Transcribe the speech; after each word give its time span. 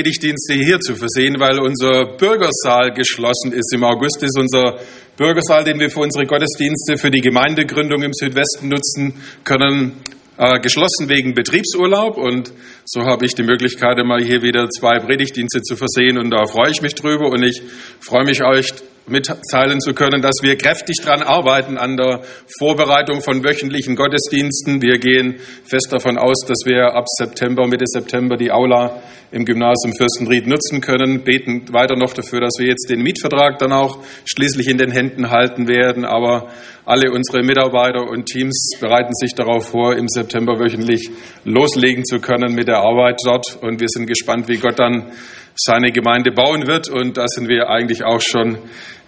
Predigtdienste 0.00 0.54
hier 0.54 0.80
zu 0.80 0.96
versehen, 0.96 1.38
weil 1.40 1.60
unser 1.60 2.16
Bürgersaal 2.16 2.90
geschlossen 2.92 3.52
ist. 3.52 3.70
Im 3.74 3.84
August 3.84 4.22
ist 4.22 4.38
unser 4.38 4.78
Bürgersaal, 5.18 5.62
den 5.62 5.78
wir 5.78 5.90
für 5.90 6.00
unsere 6.00 6.24
Gottesdienste 6.24 6.96
für 6.96 7.10
die 7.10 7.20
Gemeindegründung 7.20 8.02
im 8.02 8.14
Südwesten 8.14 8.68
nutzen 8.68 9.12
können, 9.44 9.92
äh, 10.38 10.58
geschlossen 10.60 11.10
wegen 11.10 11.34
Betriebsurlaub. 11.34 12.16
Und 12.16 12.50
so 12.86 13.02
habe 13.02 13.26
ich 13.26 13.34
die 13.34 13.42
Möglichkeit, 13.42 13.98
mal 14.06 14.22
hier 14.22 14.40
wieder 14.40 14.70
zwei 14.70 14.98
Predigtdienste 15.00 15.60
zu 15.60 15.76
versehen. 15.76 16.16
Und 16.16 16.30
da 16.30 16.46
freue 16.46 16.70
ich 16.70 16.80
mich 16.80 16.94
drüber. 16.94 17.28
Und 17.28 17.42
ich 17.42 17.60
freue 18.00 18.24
mich, 18.24 18.42
euch 18.42 18.72
mitteilen 19.06 19.80
zu 19.80 19.92
können, 19.92 20.22
dass 20.22 20.36
wir 20.42 20.56
kräftig 20.56 20.96
daran 21.02 21.22
arbeiten 21.22 21.78
an 21.78 21.96
der 21.96 22.22
Vorbereitung 22.58 23.22
von 23.22 23.44
wöchentlichen 23.44 23.96
Gottesdiensten. 23.96 24.82
Wir 24.82 24.98
gehen 24.98 25.40
fest 25.64 25.88
davon 25.90 26.18
aus, 26.18 26.44
dass 26.46 26.58
wir 26.64 26.94
ab 26.94 27.06
September, 27.08 27.66
Mitte 27.66 27.86
September 27.86 28.36
die 28.36 28.52
Aula 28.52 29.02
im 29.32 29.44
Gymnasium 29.44 29.94
Fürstenried 29.96 30.46
nutzen 30.46 30.80
können, 30.80 31.22
beten 31.22 31.72
weiter 31.72 31.96
noch 31.96 32.12
dafür, 32.12 32.40
dass 32.40 32.54
wir 32.58 32.66
jetzt 32.66 32.90
den 32.90 33.02
Mietvertrag 33.02 33.58
dann 33.58 33.72
auch 33.72 33.98
schließlich 34.24 34.68
in 34.68 34.78
den 34.78 34.90
Händen 34.90 35.30
halten 35.30 35.68
werden. 35.68 36.04
Aber 36.04 36.48
alle 36.84 37.12
unsere 37.12 37.44
Mitarbeiter 37.44 38.02
und 38.08 38.26
Teams 38.26 38.72
bereiten 38.80 39.14
sich 39.14 39.34
darauf 39.34 39.68
vor, 39.68 39.96
im 39.96 40.08
September 40.08 40.58
wöchentlich 40.58 41.10
loslegen 41.44 42.04
zu 42.04 42.18
können 42.18 42.54
mit 42.54 42.66
der 42.66 42.78
Arbeit 42.78 43.20
dort. 43.24 43.58
Und 43.60 43.80
wir 43.80 43.88
sind 43.88 44.06
gespannt, 44.06 44.48
wie 44.48 44.56
Gott 44.56 44.78
dann 44.78 45.12
seine 45.54 45.92
Gemeinde 45.92 46.32
bauen 46.32 46.66
wird. 46.66 46.88
Und 46.88 47.16
da 47.16 47.26
sind 47.26 47.48
wir 47.48 47.68
eigentlich 47.68 48.04
auch 48.04 48.20
schon 48.20 48.58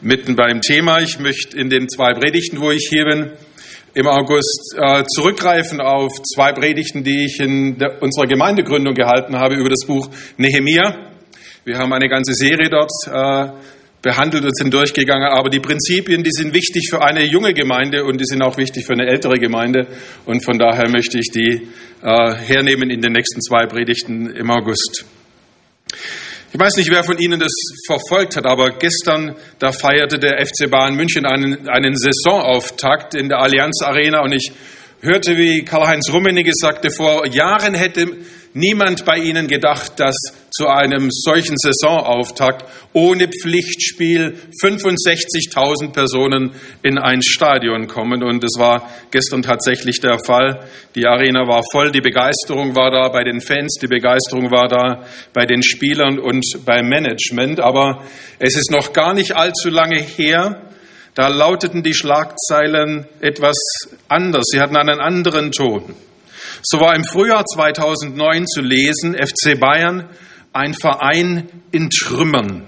mitten 0.01 0.37
beim 0.37 0.61
Thema. 0.61 1.01
Ich 1.01 1.19
möchte 1.19 1.57
in 1.57 1.71
den 1.71 1.89
zwei 1.89 2.13
Predigten, 2.13 2.61
wo 2.61 2.71
ich 2.71 2.89
hier 2.91 3.05
bin, 3.05 3.31
im 3.95 4.07
August 4.07 4.75
äh, 4.77 5.05
zurückgreifen 5.05 5.81
auf 5.81 6.13
zwei 6.35 6.53
Predigten, 6.53 7.05
die 7.05 7.27
ich 7.27 7.41
in 7.41 7.79
der, 7.79 8.03
unserer 8.03 8.27
Gemeindegründung 8.27 8.95
gehalten 8.95 9.37
habe 9.37 9.55
über 9.55 9.69
das 9.69 9.87
Buch 9.87 10.09
Nehemia. 10.39 11.11
Wir 11.65 11.79
haben 11.79 11.93
eine 11.93 12.09
ganze 12.09 12.33
Serie 12.33 12.71
dort 12.71 12.91
äh, 13.07 13.53
behandelt 14.01 14.45
und 14.45 14.57
sind 14.57 14.75
durchgegangen, 14.75 15.29
aber 15.29 15.49
die 15.49 15.61
Prinzipien, 15.61 16.25
die 16.25 16.33
sind 16.33 16.55
wichtig 16.55 16.89
für 16.91 17.03
eine 17.03 17.25
junge 17.25 17.55
Gemeinde 17.55 18.05
und 18.05 18.21
die 18.21 18.25
sind 18.25 18.43
auch 18.43 18.57
wichtig 18.57 18.85
für 18.85 18.95
eine 18.95 19.07
ältere 19.07 19.39
Gemeinde 19.39 19.87
und 20.27 20.45
von 20.45 20.59
daher 20.59 20.89
möchte 20.91 21.19
ich 21.19 21.31
die 21.31 21.69
äh, 22.03 22.35
hernehmen 22.35 22.91
in 22.91 23.01
den 23.01 23.13
nächsten 23.13 23.41
zwei 23.41 23.67
Predigten 23.67 24.27
im 24.27 24.51
August. 24.51 25.05
Ich 26.55 26.61
weiß 26.61 26.77
nicht, 26.77 26.91
wer 26.91 27.03
von 27.03 27.17
Ihnen 27.17 27.41
das 27.41 27.53
verfolgt 27.87 28.37
hat, 28.37 28.45
aber 28.45 28.73
gestern, 28.73 29.37
da 29.59 29.73
feierte 29.73 30.19
der 30.19 30.39
FC 30.45 30.71
Bayern 30.71 30.95
München 30.95 31.25
einen, 31.25 31.67
einen 31.67 31.97
Saisonauftakt 31.97 33.15
in 33.15 33.31
der 33.31 33.39
Allianz 33.39 33.81
Arena 33.83 34.21
und 34.21 34.33
ich 34.33 34.53
hörte, 35.03 35.37
wie 35.37 35.65
Karl-Heinz 35.65 36.11
Rummenigge 36.13 36.53
sagte, 36.55 36.91
vor 36.91 37.27
Jahren 37.27 37.75
hätte 37.75 38.07
niemand 38.55 39.05
bei 39.05 39.17
ihnen 39.17 39.49
gedacht, 39.49 39.99
dass 39.99 40.15
zu 40.51 40.69
einem 40.69 41.09
solchen 41.11 41.57
Saisonauftakt 41.57 42.65
ohne 42.93 43.27
Pflichtspiel 43.27 44.37
65.000 44.63 45.93
Personen 45.93 46.53
in 46.83 46.99
ein 46.99 47.23
Stadion 47.23 47.89
kommen. 47.89 48.23
Und 48.23 48.45
es 48.45 48.59
war 48.59 48.89
gestern 49.11 49.43
tatsächlich 49.43 50.01
der 50.01 50.19
Fall. 50.25 50.69
Die 50.95 51.07
Arena 51.07 51.49
war 51.49 51.63
voll, 51.73 51.91
die 51.91 52.03
Begeisterung 52.03 52.77
war 52.77 52.91
da 52.91 53.09
bei 53.09 53.25
den 53.25 53.41
Fans, 53.41 53.79
die 53.81 53.89
Begeisterung 53.89 54.51
war 54.51 54.69
da 54.69 55.05
bei 55.33 55.47
den 55.47 55.63
Spielern 55.63 56.19
und 56.19 56.45
beim 56.65 56.89
Management. 56.89 57.59
Aber 57.59 58.05
es 58.39 58.57
ist 58.57 58.71
noch 58.71 58.93
gar 58.93 59.15
nicht 59.15 59.35
allzu 59.35 59.71
lange 59.71 59.99
her, 59.99 60.72
da 61.15 61.29
lauteten 61.29 61.83
die 61.83 61.95
Schlagzeilen 61.95 63.07
etwas 63.21 63.57
anders. 64.09 64.47
Sie 64.51 64.61
hatten 64.61 64.77
einen 64.77 65.01
anderen 65.01 65.53
Ton. 65.53 65.95
So 66.63 66.81
war 66.81 66.95
im 66.95 67.05
Frühjahr 67.05 67.45
2009 67.45 68.47
zu 68.47 68.61
lesen, 68.61 69.15
FC 69.15 69.59
Bayern, 69.59 70.09
ein 70.53 70.75
Verein 70.75 71.49
in 71.71 71.91
Trümmern. 71.91 72.67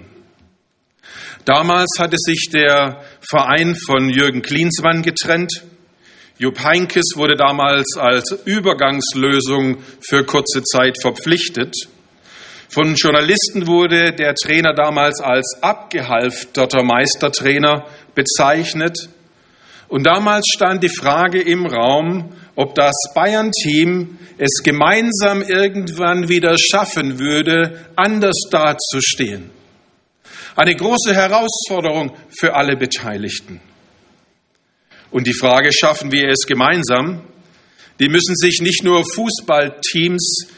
Damals 1.44 1.98
hatte 1.98 2.16
sich 2.18 2.48
der 2.52 3.02
Verein 3.20 3.76
von 3.76 4.08
Jürgen 4.08 4.42
Klinsmann 4.42 5.02
getrennt. 5.02 5.64
Jupp 6.38 6.62
Heinkes 6.62 7.12
wurde 7.16 7.36
damals 7.36 7.96
als 7.96 8.32
Übergangslösung 8.44 9.78
für 10.00 10.24
kurze 10.24 10.62
Zeit 10.62 11.00
verpflichtet. 11.00 11.74
Von 12.74 12.96
Journalisten 12.96 13.68
wurde 13.68 14.12
der 14.14 14.34
Trainer 14.34 14.74
damals 14.74 15.20
als 15.20 15.58
abgehalfterter 15.60 16.82
Meistertrainer 16.82 17.86
bezeichnet. 18.16 19.08
Und 19.86 20.02
damals 20.02 20.44
stand 20.52 20.82
die 20.82 20.88
Frage 20.88 21.40
im 21.40 21.66
Raum, 21.66 22.32
ob 22.56 22.74
das 22.74 22.96
Bayern-Team 23.14 24.18
es 24.38 24.64
gemeinsam 24.64 25.42
irgendwann 25.42 26.28
wieder 26.28 26.56
schaffen 26.58 27.20
würde, 27.20 27.78
anders 27.94 28.40
dazustehen. 28.50 29.50
Eine 30.56 30.74
große 30.74 31.14
Herausforderung 31.14 32.16
für 32.36 32.56
alle 32.56 32.76
Beteiligten. 32.76 33.60
Und 35.12 35.28
die 35.28 35.34
Frage, 35.34 35.70
schaffen 35.72 36.10
wir 36.10 36.28
es 36.28 36.44
gemeinsam? 36.44 37.22
Die 38.00 38.08
müssen 38.08 38.34
sich 38.34 38.60
nicht 38.60 38.82
nur 38.82 39.04
Fußballteams 39.14 40.48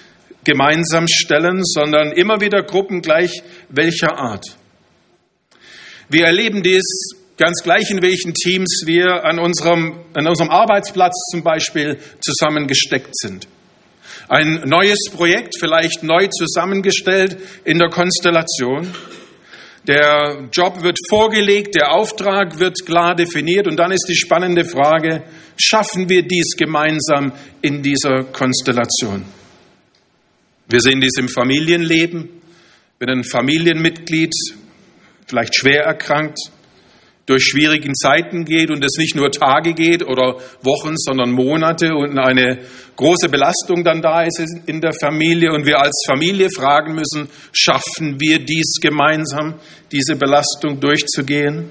gemeinsam 0.47 1.07
stellen, 1.09 1.61
sondern 1.65 2.13
immer 2.13 2.41
wieder 2.41 2.63
Gruppen 2.63 3.03
gleich 3.03 3.43
welcher 3.69 4.17
Art. 4.17 4.57
Wir 6.09 6.27
erleben 6.27 6.63
dies 6.63 6.85
ganz 7.37 7.63
gleich, 7.63 7.91
in 7.91 8.01
welchen 8.01 8.33
Teams 8.33 8.85
wir 8.87 9.25
an 9.25 9.39
unserem, 9.39 9.99
an 10.15 10.27
unserem 10.27 10.51
Arbeitsplatz 10.51 11.15
zum 11.31 11.43
Beispiel 11.43 11.99
zusammengesteckt 12.21 13.15
sind. 13.19 13.49
Ein 14.29 14.63
neues 14.67 15.11
Projekt, 15.13 15.57
vielleicht 15.59 16.03
neu 16.03 16.29
zusammengestellt 16.29 17.37
in 17.65 17.79
der 17.79 17.91
Konstellation. 17.91 18.95
Der 19.87 20.49
Job 20.53 20.83
wird 20.83 20.99
vorgelegt, 21.09 21.75
der 21.75 21.93
Auftrag 21.93 22.59
wird 22.59 22.87
klar 22.87 23.15
definiert 23.15 23.67
und 23.67 23.77
dann 23.77 23.93
ist 23.93 24.07
die 24.09 24.17
spannende 24.17 24.65
Frage, 24.65 25.23
schaffen 25.57 26.09
wir 26.09 26.23
dies 26.23 26.57
gemeinsam 26.57 27.33
in 27.63 27.83
dieser 27.83 28.25
Konstellation? 28.25 29.25
Wir 30.69 30.81
sehen 30.81 31.01
dies 31.01 31.17
im 31.19 31.29
Familienleben, 31.29 32.29
wenn 32.99 33.09
ein 33.09 33.23
Familienmitglied 33.23 34.33
vielleicht 35.29 35.55
schwer 35.55 35.85
erkrankt, 35.85 36.39
durch 37.25 37.45
schwierigen 37.45 37.95
Zeiten 37.95 38.45
geht 38.45 38.71
und 38.71 38.85
es 38.85 38.97
nicht 38.99 39.15
nur 39.15 39.31
Tage 39.31 39.75
geht 39.75 40.05
oder 40.05 40.41
Wochen, 40.63 40.97
sondern 40.97 41.31
Monate 41.31 41.95
und 41.95 42.19
eine 42.19 42.59
große 42.97 43.29
Belastung 43.29 43.85
dann 43.85 44.03
da 44.03 44.23
ist 44.23 44.41
in 44.67 44.81
der 44.81 44.93
Familie 44.93 45.53
und 45.53 45.67
wir 45.67 45.79
als 45.81 46.03
Familie 46.05 46.49
fragen 46.51 46.97
müssen, 46.97 47.29
schaffen 47.53 48.21
wir 48.21 48.41
dies 48.41 48.79
gemeinsam, 48.81 49.61
diese 49.93 50.17
Belastung 50.17 50.81
durchzugehen? 50.81 51.69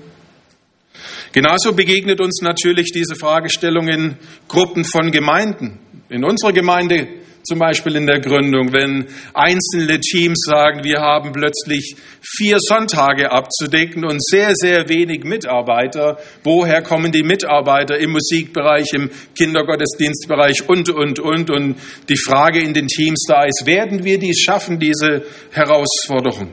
Genauso 1.33 1.73
begegnet 1.73 2.21
uns 2.21 2.41
natürlich 2.41 2.93
diese 2.93 3.15
Fragestellung 3.15 3.89
in 3.89 4.15
Gruppen 4.47 4.85
von 4.85 5.11
Gemeinden. 5.11 5.79
In 6.07 6.23
unserer 6.23 6.53
Gemeinde 6.53 7.24
zum 7.45 7.59
Beispiel 7.59 7.95
in 7.95 8.07
der 8.07 8.19
Gründung, 8.19 8.73
wenn 8.73 9.05
einzelne 9.33 9.99
Teams 9.99 10.39
sagen, 10.45 10.83
wir 10.83 10.99
haben 10.99 11.31
plötzlich 11.31 11.95
vier 12.21 12.57
Sonntage 12.59 13.31
abzudecken 13.31 14.05
und 14.05 14.23
sehr, 14.23 14.51
sehr 14.55 14.89
wenig 14.89 15.23
Mitarbeiter. 15.23 16.17
Woher 16.43 16.81
kommen 16.81 17.11
die 17.11 17.23
Mitarbeiter 17.23 17.97
im 17.97 18.11
Musikbereich, 18.11 18.93
im 18.93 19.09
Kindergottesdienstbereich 19.37 20.67
und, 20.67 20.89
und, 20.89 21.19
und? 21.19 21.49
Und 21.49 21.75
die 22.09 22.17
Frage 22.17 22.61
in 22.61 22.73
den 22.73 22.87
Teams 22.87 23.25
da 23.27 23.45
ist, 23.45 23.65
werden 23.65 24.03
wir 24.03 24.19
dies 24.19 24.41
schaffen, 24.41 24.79
diese 24.79 25.23
Herausforderung? 25.51 26.49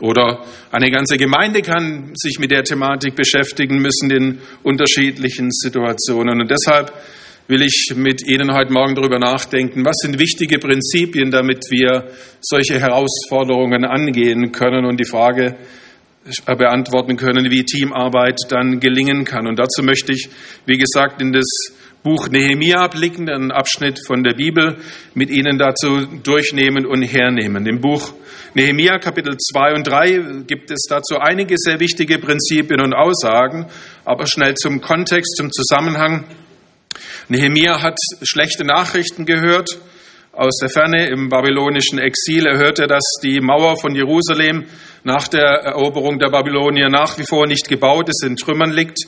Oder 0.00 0.44
eine 0.72 0.90
ganze 0.90 1.16
Gemeinde 1.16 1.62
kann 1.62 2.10
sich 2.14 2.38
mit 2.38 2.50
der 2.50 2.64
Thematik 2.64 3.14
beschäftigen 3.14 3.78
müssen 3.78 4.10
in 4.10 4.38
unterschiedlichen 4.62 5.50
Situationen. 5.50 6.40
Und 6.42 6.50
deshalb 6.50 6.92
will 7.48 7.62
ich 7.62 7.92
mit 7.94 8.26
Ihnen 8.26 8.52
heute 8.52 8.72
Morgen 8.72 8.94
darüber 8.94 9.18
nachdenken, 9.18 9.84
was 9.84 9.96
sind 10.02 10.18
wichtige 10.18 10.58
Prinzipien, 10.58 11.30
damit 11.30 11.64
wir 11.70 12.10
solche 12.40 12.80
Herausforderungen 12.80 13.84
angehen 13.84 14.52
können 14.52 14.84
und 14.84 14.98
die 14.98 15.04
Frage 15.04 15.56
beantworten 16.44 17.16
können, 17.16 17.50
wie 17.50 17.64
Teamarbeit 17.64 18.40
dann 18.48 18.80
gelingen 18.80 19.24
kann. 19.24 19.46
Und 19.46 19.58
dazu 19.60 19.82
möchte 19.82 20.12
ich, 20.12 20.28
wie 20.66 20.76
gesagt, 20.76 21.22
in 21.22 21.32
das 21.32 21.46
Buch 22.02 22.28
Nehemia 22.28 22.88
blicken, 22.88 23.28
einen 23.28 23.52
Abschnitt 23.52 24.00
von 24.04 24.24
der 24.24 24.34
Bibel 24.34 24.78
mit 25.14 25.30
Ihnen 25.30 25.58
dazu 25.58 26.06
durchnehmen 26.22 26.84
und 26.84 27.02
hernehmen. 27.02 27.64
Im 27.66 27.80
Buch 27.80 28.12
Nehemia 28.54 28.98
Kapitel 28.98 29.36
2 29.36 29.74
und 29.74 29.86
3 29.86 30.44
gibt 30.46 30.70
es 30.70 30.86
dazu 30.88 31.18
einige 31.18 31.56
sehr 31.58 31.78
wichtige 31.78 32.18
Prinzipien 32.18 32.80
und 32.80 32.94
Aussagen, 32.94 33.66
aber 34.04 34.26
schnell 34.26 34.54
zum 34.54 34.80
Kontext, 34.80 35.36
zum 35.36 35.50
Zusammenhang. 35.52 36.24
Nehemia 37.28 37.82
hat 37.82 37.98
schlechte 38.22 38.64
Nachrichten 38.64 39.26
gehört 39.26 39.68
aus 40.30 40.58
der 40.60 40.68
Ferne 40.68 41.08
im 41.08 41.28
babylonischen 41.28 41.98
Exil. 41.98 42.46
Er 42.46 42.56
hörte, 42.56 42.86
dass 42.86 43.02
die 43.20 43.40
Mauer 43.40 43.76
von 43.80 43.96
Jerusalem 43.96 44.66
nach 45.02 45.26
der 45.26 45.42
Eroberung 45.42 46.20
der 46.20 46.30
Babylonier 46.30 46.88
nach 46.88 47.18
wie 47.18 47.24
vor 47.24 47.48
nicht 47.48 47.68
gebaut 47.68 48.08
ist, 48.08 48.22
in 48.22 48.36
Trümmern 48.36 48.70
liegt. 48.70 48.98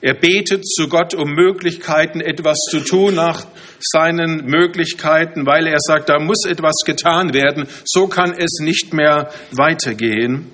Er 0.00 0.14
betet 0.14 0.68
zu 0.68 0.88
Gott 0.88 1.14
um 1.14 1.32
Möglichkeiten, 1.32 2.20
etwas 2.20 2.58
zu 2.70 2.78
tun 2.78 3.16
nach 3.16 3.48
seinen 3.80 4.46
Möglichkeiten, 4.46 5.44
weil 5.44 5.66
er 5.66 5.80
sagt, 5.80 6.10
da 6.10 6.20
muss 6.20 6.44
etwas 6.46 6.76
getan 6.86 7.34
werden. 7.34 7.66
So 7.84 8.06
kann 8.06 8.34
es 8.38 8.60
nicht 8.60 8.94
mehr 8.94 9.32
weitergehen. 9.50 10.48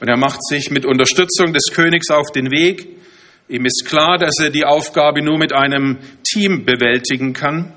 Und 0.00 0.08
er 0.08 0.16
macht 0.16 0.42
sich 0.48 0.70
mit 0.70 0.86
Unterstützung 0.86 1.52
des 1.52 1.64
Königs 1.70 2.08
auf 2.08 2.32
den 2.32 2.50
Weg. 2.50 2.99
Ihm 3.50 3.66
ist 3.66 3.84
klar, 3.84 4.16
dass 4.16 4.34
er 4.40 4.50
die 4.50 4.64
Aufgabe 4.64 5.22
nur 5.22 5.36
mit 5.36 5.52
einem 5.52 5.98
Team 6.22 6.64
bewältigen 6.64 7.32
kann. 7.32 7.72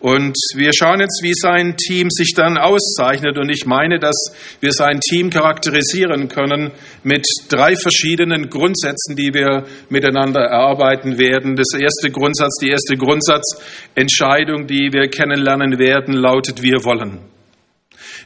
Und 0.00 0.34
wir 0.56 0.72
schauen 0.72 0.98
jetzt, 0.98 1.20
wie 1.22 1.34
sein 1.34 1.76
Team 1.76 2.08
sich 2.10 2.32
dann 2.34 2.58
auszeichnet. 2.58 3.38
Und 3.38 3.50
ich 3.50 3.66
meine, 3.66 4.00
dass 4.00 4.16
wir 4.58 4.72
sein 4.72 4.98
Team 4.98 5.30
charakterisieren 5.30 6.26
können 6.26 6.72
mit 7.04 7.24
drei 7.48 7.76
verschiedenen 7.76 8.50
Grundsätzen, 8.50 9.14
die 9.14 9.32
wir 9.32 9.64
miteinander 9.90 10.40
erarbeiten 10.40 11.18
werden. 11.18 11.54
Das 11.54 11.78
erste 11.78 12.10
Grundsatz, 12.10 12.56
die 12.60 12.70
erste 12.70 12.96
Grundsatzentscheidung, 12.96 14.66
die 14.66 14.88
wir 14.92 15.08
kennenlernen 15.08 15.78
werden, 15.78 16.14
lautet, 16.14 16.62
wir 16.62 16.82
wollen. 16.82 17.20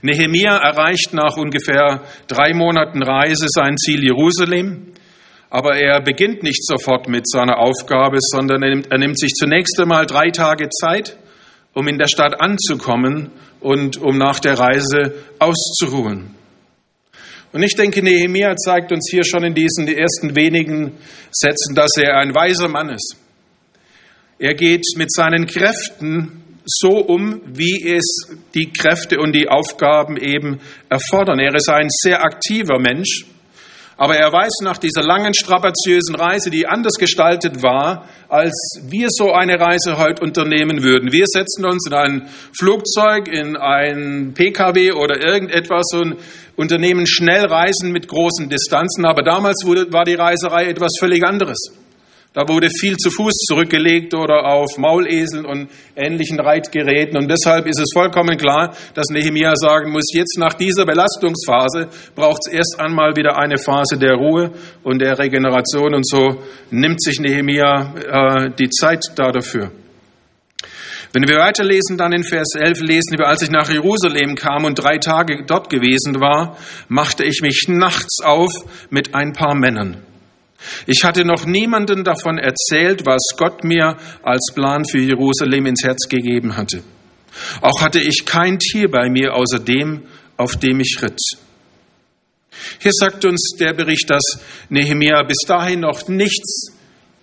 Nehemia 0.00 0.56
erreicht 0.56 1.12
nach 1.12 1.36
ungefähr 1.36 2.04
drei 2.26 2.54
Monaten 2.54 3.02
Reise 3.02 3.48
sein 3.48 3.76
Ziel 3.76 4.02
Jerusalem. 4.02 4.94
Aber 5.54 5.76
er 5.76 6.00
beginnt 6.00 6.42
nicht 6.42 6.66
sofort 6.66 7.08
mit 7.08 7.30
seiner 7.30 7.60
Aufgabe, 7.60 8.16
sondern 8.18 8.64
er 8.64 8.70
nimmt, 8.70 8.90
er 8.90 8.98
nimmt 8.98 9.16
sich 9.16 9.30
zunächst 9.34 9.80
einmal 9.80 10.04
drei 10.04 10.30
Tage 10.30 10.68
Zeit, 10.68 11.16
um 11.74 11.86
in 11.86 11.96
der 11.96 12.08
Stadt 12.08 12.40
anzukommen 12.40 13.30
und 13.60 13.96
um 13.96 14.18
nach 14.18 14.40
der 14.40 14.58
Reise 14.58 15.14
auszuruhen. 15.38 16.34
Und 17.52 17.62
ich 17.62 17.76
denke, 17.76 18.02
Nehemiah 18.02 18.56
zeigt 18.56 18.90
uns 18.90 19.08
hier 19.08 19.24
schon 19.24 19.44
in 19.44 19.54
diesen 19.54 19.86
ersten 19.86 20.34
wenigen 20.34 20.94
Sätzen, 21.30 21.76
dass 21.76 21.92
er 21.98 22.16
ein 22.16 22.34
weiser 22.34 22.66
Mann 22.66 22.88
ist. 22.88 23.14
Er 24.40 24.54
geht 24.54 24.82
mit 24.96 25.12
seinen 25.12 25.46
Kräften 25.46 26.42
so 26.64 26.98
um, 26.98 27.42
wie 27.46 27.94
es 27.94 28.26
die 28.56 28.72
Kräfte 28.72 29.20
und 29.20 29.32
die 29.32 29.48
Aufgaben 29.48 30.16
eben 30.16 30.58
erfordern. 30.88 31.38
Er 31.38 31.54
ist 31.54 31.68
ein 31.68 31.86
sehr 31.90 32.24
aktiver 32.24 32.80
Mensch. 32.80 33.26
Aber 33.96 34.16
er 34.16 34.32
weiß 34.32 34.60
nach 34.62 34.78
dieser 34.78 35.02
langen, 35.02 35.34
strapaziösen 35.34 36.16
Reise, 36.16 36.50
die 36.50 36.66
anders 36.66 36.94
gestaltet 36.94 37.62
war, 37.62 38.08
als 38.28 38.52
wir 38.82 39.08
so 39.10 39.32
eine 39.32 39.60
Reise 39.60 39.98
heute 39.98 40.22
unternehmen 40.22 40.82
würden. 40.82 41.12
Wir 41.12 41.26
setzen 41.26 41.64
uns 41.64 41.86
in 41.86 41.94
ein 41.94 42.28
Flugzeug, 42.58 43.28
in 43.28 43.56
ein 43.56 44.34
Pkw 44.34 44.92
oder 44.92 45.20
irgendetwas 45.20 45.86
und 45.94 46.16
unternehmen 46.56 47.06
schnell 47.06 47.46
Reisen 47.46 47.92
mit 47.92 48.08
großen 48.08 48.48
Distanzen. 48.48 49.04
Aber 49.04 49.22
damals 49.22 49.64
war 49.64 50.04
die 50.04 50.14
Reiserei 50.14 50.66
etwas 50.66 50.92
völlig 50.98 51.24
anderes. 51.24 51.83
Da 52.34 52.48
wurde 52.48 52.68
viel 52.68 52.96
zu 52.96 53.10
Fuß 53.12 53.44
zurückgelegt 53.46 54.12
oder 54.12 54.44
auf 54.44 54.76
Mauleseln 54.76 55.46
und 55.46 55.70
ähnlichen 55.94 56.40
Reitgeräten. 56.40 57.16
Und 57.16 57.30
deshalb 57.30 57.68
ist 57.68 57.78
es 57.78 57.90
vollkommen 57.94 58.36
klar, 58.36 58.74
dass 58.94 59.06
Nehemiah 59.10 59.54
sagen 59.54 59.92
muss, 59.92 60.12
jetzt 60.12 60.36
nach 60.36 60.54
dieser 60.54 60.84
Belastungsphase 60.84 61.86
braucht 62.16 62.40
es 62.44 62.52
erst 62.52 62.80
einmal 62.80 63.14
wieder 63.14 63.38
eine 63.38 63.56
Phase 63.56 63.98
der 63.98 64.16
Ruhe 64.16 64.50
und 64.82 65.00
der 65.00 65.16
Regeneration. 65.16 65.94
Und 65.94 66.08
so 66.08 66.42
nimmt 66.72 67.00
sich 67.00 67.20
Nehemiah 67.20 67.94
äh, 67.94 68.50
die 68.58 68.68
Zeit 68.68 69.04
da 69.14 69.30
dafür. 69.30 69.70
Wenn 71.12 71.28
wir 71.28 71.38
weiterlesen, 71.38 71.96
dann 71.96 72.12
in 72.12 72.24
Vers 72.24 72.56
11 72.56 72.80
lesen 72.80 73.16
wir, 73.16 73.28
als 73.28 73.42
ich 73.42 73.50
nach 73.50 73.70
Jerusalem 73.70 74.34
kam 74.34 74.64
und 74.64 74.74
drei 74.74 74.98
Tage 74.98 75.44
dort 75.46 75.70
gewesen 75.70 76.20
war, 76.20 76.56
machte 76.88 77.22
ich 77.22 77.42
mich 77.42 77.66
nachts 77.68 78.20
auf 78.24 78.50
mit 78.90 79.14
ein 79.14 79.32
paar 79.32 79.54
Männern. 79.54 80.02
Ich 80.86 81.04
hatte 81.04 81.24
noch 81.24 81.46
niemanden 81.46 82.04
davon 82.04 82.38
erzählt, 82.38 83.06
was 83.06 83.20
Gott 83.36 83.64
mir 83.64 83.96
als 84.22 84.52
Plan 84.54 84.84
für 84.84 84.98
Jerusalem 84.98 85.66
ins 85.66 85.84
Herz 85.84 86.08
gegeben 86.08 86.56
hatte. 86.56 86.82
Auch 87.60 87.80
hatte 87.80 88.00
ich 88.00 88.24
kein 88.24 88.58
Tier 88.58 88.90
bei 88.90 89.08
mir 89.08 89.34
außer 89.34 89.58
dem, 89.58 90.02
auf 90.36 90.56
dem 90.56 90.80
ich 90.80 90.98
ritt. 91.02 91.20
Hier 92.78 92.92
sagt 92.92 93.24
uns 93.24 93.56
der 93.58 93.74
Bericht, 93.74 94.08
dass 94.08 94.22
Nehemia 94.68 95.22
bis 95.24 95.38
dahin 95.46 95.80
noch 95.80 96.06
nichts 96.08 96.73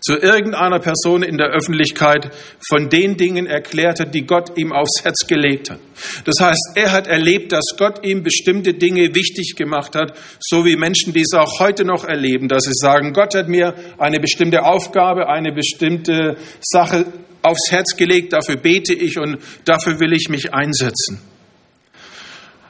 zu 0.01 0.15
irgendeiner 0.15 0.79
Person 0.79 1.21
in 1.21 1.37
der 1.37 1.49
Öffentlichkeit 1.49 2.31
von 2.67 2.89
den 2.89 3.17
Dingen 3.17 3.45
erklärt 3.45 3.99
hat, 3.99 4.15
die 4.15 4.25
Gott 4.25 4.57
ihm 4.57 4.73
aufs 4.73 5.03
Herz 5.03 5.27
gelegt 5.27 5.69
hat. 5.69 5.79
Das 6.25 6.35
heißt, 6.39 6.71
er 6.75 6.91
hat 6.91 7.05
erlebt, 7.07 7.51
dass 7.51 7.75
Gott 7.77 8.03
ihm 8.03 8.23
bestimmte 8.23 8.73
Dinge 8.73 9.13
wichtig 9.13 9.55
gemacht 9.55 9.95
hat, 9.95 10.17
so 10.39 10.65
wie 10.65 10.75
Menschen 10.75 11.13
dies 11.13 11.33
auch 11.35 11.59
heute 11.59 11.85
noch 11.85 12.03
erleben, 12.03 12.47
dass 12.47 12.63
sie 12.63 12.73
sagen, 12.73 13.13
Gott 13.13 13.35
hat 13.35 13.47
mir 13.47 13.75
eine 13.99 14.19
bestimmte 14.19 14.63
Aufgabe, 14.63 15.29
eine 15.29 15.53
bestimmte 15.53 16.35
Sache 16.61 17.05
aufs 17.43 17.71
Herz 17.71 17.95
gelegt, 17.95 18.33
dafür 18.33 18.55
bete 18.55 18.93
ich 18.93 19.19
und 19.19 19.37
dafür 19.65 19.99
will 19.99 20.13
ich 20.13 20.29
mich 20.29 20.51
einsetzen. 20.53 21.21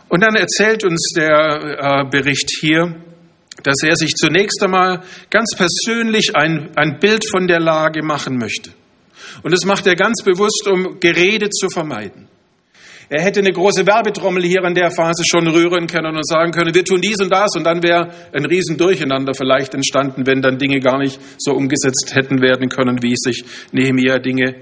Und 0.09 0.21
dann 0.21 0.35
erzählt 0.35 0.83
uns 0.83 1.13
der 1.15 2.03
äh, 2.03 2.09
Bericht 2.09 2.49
hier, 2.59 2.95
dass 3.63 3.83
er 3.83 3.95
sich 3.95 4.15
zunächst 4.15 4.61
einmal 4.63 5.01
ganz 5.29 5.55
persönlich 5.55 6.35
ein, 6.35 6.69
ein 6.75 6.99
Bild 6.99 7.25
von 7.29 7.47
der 7.47 7.59
Lage 7.59 8.03
machen 8.03 8.37
möchte. 8.37 8.71
Und 9.43 9.51
das 9.51 9.65
macht 9.65 9.87
er 9.87 9.95
ganz 9.95 10.23
bewusst, 10.23 10.67
um 10.67 10.99
Gerede 10.99 11.49
zu 11.49 11.69
vermeiden. 11.69 12.27
Er 13.13 13.21
hätte 13.21 13.41
eine 13.41 13.51
große 13.51 13.85
Werbetrommel 13.85 14.43
hier 14.43 14.63
in 14.63 14.73
der 14.73 14.89
Phase 14.89 15.23
schon 15.29 15.45
rühren 15.45 15.85
können 15.85 16.15
und 16.15 16.25
sagen 16.25 16.53
können, 16.53 16.73
wir 16.73 16.85
tun 16.85 17.01
dies 17.01 17.19
und 17.19 17.29
das 17.29 17.49
und 17.57 17.65
dann 17.65 17.83
wäre 17.83 18.09
ein 18.31 18.45
Riesendurcheinander 18.45 19.33
vielleicht 19.33 19.73
entstanden, 19.73 20.25
wenn 20.25 20.41
dann 20.41 20.57
Dinge 20.57 20.79
gar 20.79 20.97
nicht 20.97 21.19
so 21.37 21.51
umgesetzt 21.51 22.13
hätten 22.15 22.41
werden 22.41 22.69
können, 22.69 23.03
wie 23.03 23.15
sich 23.17 23.43
Nehemiah 23.73 24.19
Dinge 24.19 24.61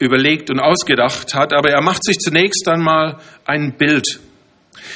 überlegt 0.00 0.50
und 0.50 0.58
ausgedacht 0.58 1.32
hat. 1.34 1.52
Aber 1.52 1.70
er 1.70 1.80
macht 1.80 2.02
sich 2.02 2.18
zunächst 2.18 2.66
einmal 2.66 3.18
ein 3.44 3.76
Bild. 3.78 4.18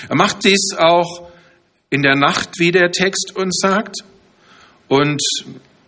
Er 0.09 0.17
macht 0.17 0.45
dies 0.45 0.75
auch 0.77 1.31
in 1.95 2.03
der 2.03 2.17
Nacht, 2.17 2.59
wie 2.59 2.73
der 2.73 2.91
Text 2.91 3.37
uns 3.37 3.61
sagt. 3.63 3.99
Und 4.89 5.23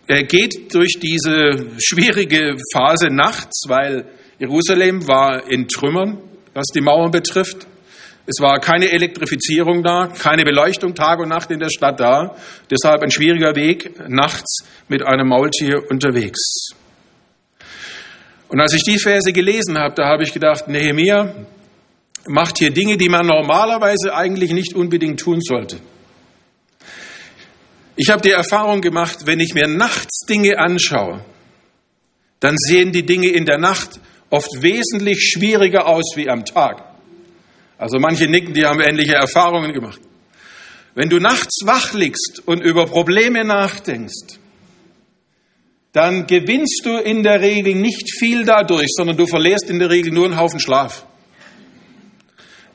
er 0.07 0.23
geht 0.23 0.73
durch 0.73 0.99
diese 1.01 1.67
schwierige 1.79 2.55
Phase 2.73 3.09
nachts, 3.09 3.63
weil 3.67 4.05
Jerusalem 4.39 5.05
war 5.05 5.51
in 5.51 5.67
Trümmern, 5.67 6.17
was 6.53 6.67
die 6.73 6.79
Mauern 6.79 7.11
betrifft. 7.11 7.67
Es 8.25 8.39
war 8.39 8.61
keine 8.61 8.89
Elektrifizierung 8.89 9.83
da, 9.83 10.07
keine 10.07 10.45
Beleuchtung 10.45 10.95
Tag 10.95 11.19
und 11.19 11.27
Nacht 11.27 11.51
in 11.51 11.59
der 11.59 11.69
Stadt 11.69 11.99
da. 11.99 12.37
Deshalb 12.71 13.03
ein 13.03 13.11
schwieriger 13.11 13.57
Weg, 13.57 14.07
nachts 14.07 14.59
mit 14.87 15.05
einem 15.05 15.27
Maultier 15.27 15.81
unterwegs. 15.89 16.69
Und 18.47 18.61
als 18.61 18.73
ich 18.73 18.83
die 18.83 18.97
Verse 18.97 19.33
gelesen 19.33 19.77
habe, 19.77 19.93
da 19.95 20.05
habe 20.05 20.23
ich 20.23 20.31
gedacht, 20.31 20.69
Nehemiah 20.69 21.35
macht 22.29 22.59
hier 22.59 22.71
Dinge, 22.71 22.95
die 22.95 23.09
man 23.09 23.27
normalerweise 23.27 24.15
eigentlich 24.15 24.53
nicht 24.53 24.73
unbedingt 24.73 25.19
tun 25.19 25.41
sollte. 25.41 25.79
Ich 27.97 28.09
habe 28.11 28.21
die 28.21 28.31
Erfahrung 28.31 28.81
gemacht, 28.81 29.25
wenn 29.25 29.39
ich 29.39 29.55
mir 29.55 29.67
nachts 29.67 30.19
Dinge 30.29 30.59
anschaue, 30.59 31.25
dann 32.39 32.55
sehen 32.55 32.91
die 32.91 33.03
Dinge 33.03 33.29
in 33.29 33.45
der 33.45 33.57
Nacht 33.57 33.99
oft 34.29 34.61
wesentlich 34.61 35.31
schwieriger 35.33 35.87
aus 35.87 36.13
wie 36.15 36.29
am 36.29 36.45
Tag. 36.45 36.83
Also 37.79 37.97
manche 37.97 38.27
nicken, 38.27 38.53
die 38.53 38.65
haben 38.65 38.81
ähnliche 38.81 39.15
Erfahrungen 39.15 39.73
gemacht. 39.73 39.99
Wenn 40.93 41.09
du 41.09 41.19
nachts 41.19 41.61
wach 41.65 41.93
liegst 41.93 42.43
und 42.45 42.61
über 42.61 42.85
Probleme 42.85 43.43
nachdenkst, 43.43 44.37
dann 45.91 46.27
gewinnst 46.27 46.81
du 46.85 46.97
in 46.97 47.23
der 47.23 47.41
Regel 47.41 47.73
nicht 47.73 48.15
viel 48.19 48.45
dadurch, 48.45 48.89
sondern 48.95 49.17
du 49.17 49.25
verlierst 49.25 49.71
in 49.71 49.79
der 49.79 49.89
Regel 49.89 50.13
nur 50.13 50.25
einen 50.25 50.37
Haufen 50.37 50.59
Schlaf 50.59 51.06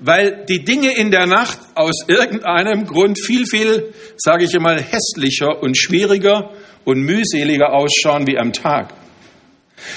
weil 0.04 0.44
die 0.48 0.64
Dinge 0.64 0.96
in 0.96 1.10
der 1.10 1.26
Nacht 1.26 1.58
aus 1.74 2.04
irgendeinem 2.08 2.86
Grund 2.86 3.18
viel, 3.24 3.46
viel, 3.46 3.92
sage 4.16 4.44
ich 4.44 4.54
einmal, 4.54 4.80
hässlicher 4.80 5.62
und 5.62 5.78
schwieriger 5.78 6.50
und 6.84 7.00
mühseliger 7.00 7.72
ausschauen 7.72 8.26
wie 8.26 8.38
am 8.38 8.52
Tag. 8.52 8.92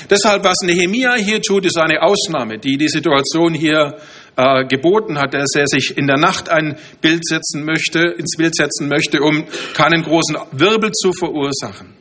Deshalb, 0.09 0.43
was 0.43 0.57
Nehemia 0.63 1.15
hier 1.15 1.41
tut, 1.41 1.65
ist 1.65 1.77
eine 1.77 2.01
Ausnahme, 2.01 2.57
die 2.57 2.77
die 2.77 2.87
Situation 2.87 3.53
hier 3.53 3.97
äh, 4.35 4.65
geboten 4.65 5.17
hat, 5.19 5.33
dass 5.33 5.55
er 5.55 5.67
sich 5.67 5.97
in 5.97 6.07
der 6.07 6.17
Nacht 6.17 6.49
ein 6.49 6.77
Bild 7.01 7.25
setzen 7.25 7.63
möchte, 7.63 7.99
ins 7.99 8.35
Bild 8.37 8.55
setzen 8.55 8.87
möchte, 8.87 9.21
um 9.21 9.45
keinen 9.73 10.03
großen 10.03 10.37
Wirbel 10.51 10.91
zu 10.91 11.13
verursachen. 11.13 11.93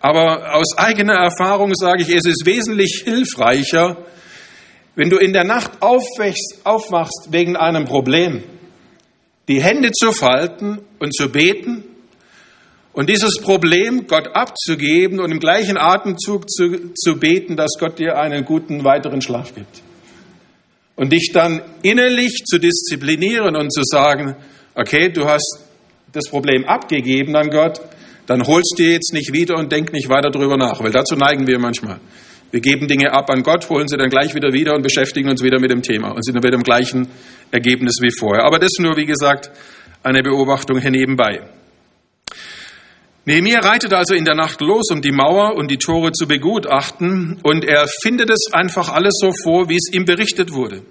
Aber 0.00 0.54
aus 0.54 0.76
eigener 0.76 1.14
Erfahrung 1.14 1.74
sage 1.74 2.02
ich, 2.02 2.08
es 2.08 2.24
ist 2.24 2.46
wesentlich 2.46 3.02
hilfreicher, 3.04 3.96
wenn 4.98 5.10
du 5.10 5.16
in 5.16 5.32
der 5.32 5.44
Nacht 5.44 5.80
aufwächst, 5.80 6.58
aufwachst 6.64 7.28
wegen 7.30 7.54
einem 7.54 7.84
Problem, 7.84 8.42
die 9.46 9.62
Hände 9.62 9.92
zu 9.92 10.10
falten 10.10 10.80
und 10.98 11.14
zu 11.14 11.30
beten 11.30 11.84
und 12.92 13.08
dieses 13.08 13.38
Problem 13.40 14.08
Gott 14.08 14.26
abzugeben 14.34 15.20
und 15.20 15.30
im 15.30 15.38
gleichen 15.38 15.76
Atemzug 15.76 16.50
zu, 16.50 16.92
zu 16.94 17.16
beten, 17.16 17.54
dass 17.54 17.78
Gott 17.78 18.00
dir 18.00 18.18
einen 18.18 18.44
guten 18.44 18.82
weiteren 18.82 19.22
Schlaf 19.22 19.54
gibt. 19.54 19.82
Und 20.96 21.12
dich 21.12 21.30
dann 21.32 21.62
innerlich 21.82 22.42
zu 22.44 22.58
disziplinieren 22.58 23.54
und 23.54 23.72
zu 23.72 23.82
sagen, 23.84 24.34
okay, 24.74 25.10
du 25.10 25.26
hast 25.26 25.60
das 26.12 26.28
Problem 26.28 26.64
abgegeben 26.64 27.36
an 27.36 27.50
Gott, 27.50 27.80
dann 28.26 28.44
holst 28.48 28.74
du 28.78 28.82
jetzt 28.82 29.12
nicht 29.12 29.32
wieder 29.32 29.58
und 29.58 29.70
denk 29.70 29.92
nicht 29.92 30.08
weiter 30.08 30.32
drüber 30.32 30.56
nach, 30.56 30.82
weil 30.82 30.90
dazu 30.90 31.14
neigen 31.14 31.46
wir 31.46 31.60
manchmal. 31.60 32.00
Wir 32.50 32.60
geben 32.60 32.88
Dinge 32.88 33.12
ab 33.12 33.28
an 33.28 33.42
Gott, 33.42 33.68
holen 33.68 33.88
sie 33.88 33.98
dann 33.98 34.08
gleich 34.08 34.34
wieder 34.34 34.52
wieder 34.52 34.74
und 34.74 34.82
beschäftigen 34.82 35.28
uns 35.28 35.42
wieder 35.42 35.60
mit 35.60 35.70
dem 35.70 35.82
Thema 35.82 36.12
und 36.12 36.24
sind 36.24 36.34
dann 36.34 36.42
wieder 36.42 36.56
im 36.56 36.62
gleichen 36.62 37.08
Ergebnis 37.50 37.96
wie 38.00 38.10
vorher. 38.10 38.44
Aber 38.44 38.58
das 38.58 38.70
nur, 38.78 38.96
wie 38.96 39.04
gesagt, 39.04 39.50
eine 40.02 40.22
Beobachtung 40.22 40.78
hier 40.78 40.90
nebenbei. 40.90 41.42
Nehemiah 43.26 43.60
reitet 43.60 43.92
also 43.92 44.14
in 44.14 44.24
der 44.24 44.34
Nacht 44.34 44.62
los, 44.62 44.90
um 44.90 45.02
die 45.02 45.12
Mauer 45.12 45.56
und 45.56 45.70
die 45.70 45.76
Tore 45.76 46.12
zu 46.12 46.26
begutachten, 46.26 47.38
und 47.42 47.66
er 47.66 47.86
findet 48.02 48.30
es 48.30 48.50
einfach 48.54 48.88
alles 48.88 49.12
so 49.20 49.30
vor, 49.44 49.68
wie 49.68 49.76
es 49.76 49.92
ihm 49.92 50.06
berichtet 50.06 50.54
wurde. 50.54 50.82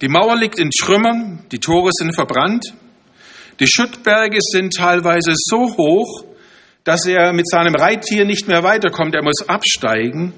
Die 0.00 0.08
Mauer 0.08 0.36
liegt 0.36 0.58
in 0.58 0.70
Trümmern, 0.70 1.44
die 1.52 1.60
Tore 1.60 1.90
sind 1.92 2.12
verbrannt, 2.12 2.74
die 3.60 3.68
Schuttberge 3.68 4.38
sind 4.40 4.74
teilweise 4.74 5.34
so 5.36 5.76
hoch, 5.76 6.24
dass 6.82 7.06
er 7.06 7.32
mit 7.32 7.48
seinem 7.48 7.76
Reittier 7.76 8.24
nicht 8.24 8.48
mehr 8.48 8.64
weiterkommt. 8.64 9.14
Er 9.14 9.22
muss 9.22 9.48
absteigen 9.48 10.32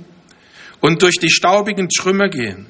und 0.80 1.02
durch 1.02 1.16
die 1.20 1.30
staubigen 1.30 1.88
Trümmer 1.88 2.28
gehen. 2.28 2.66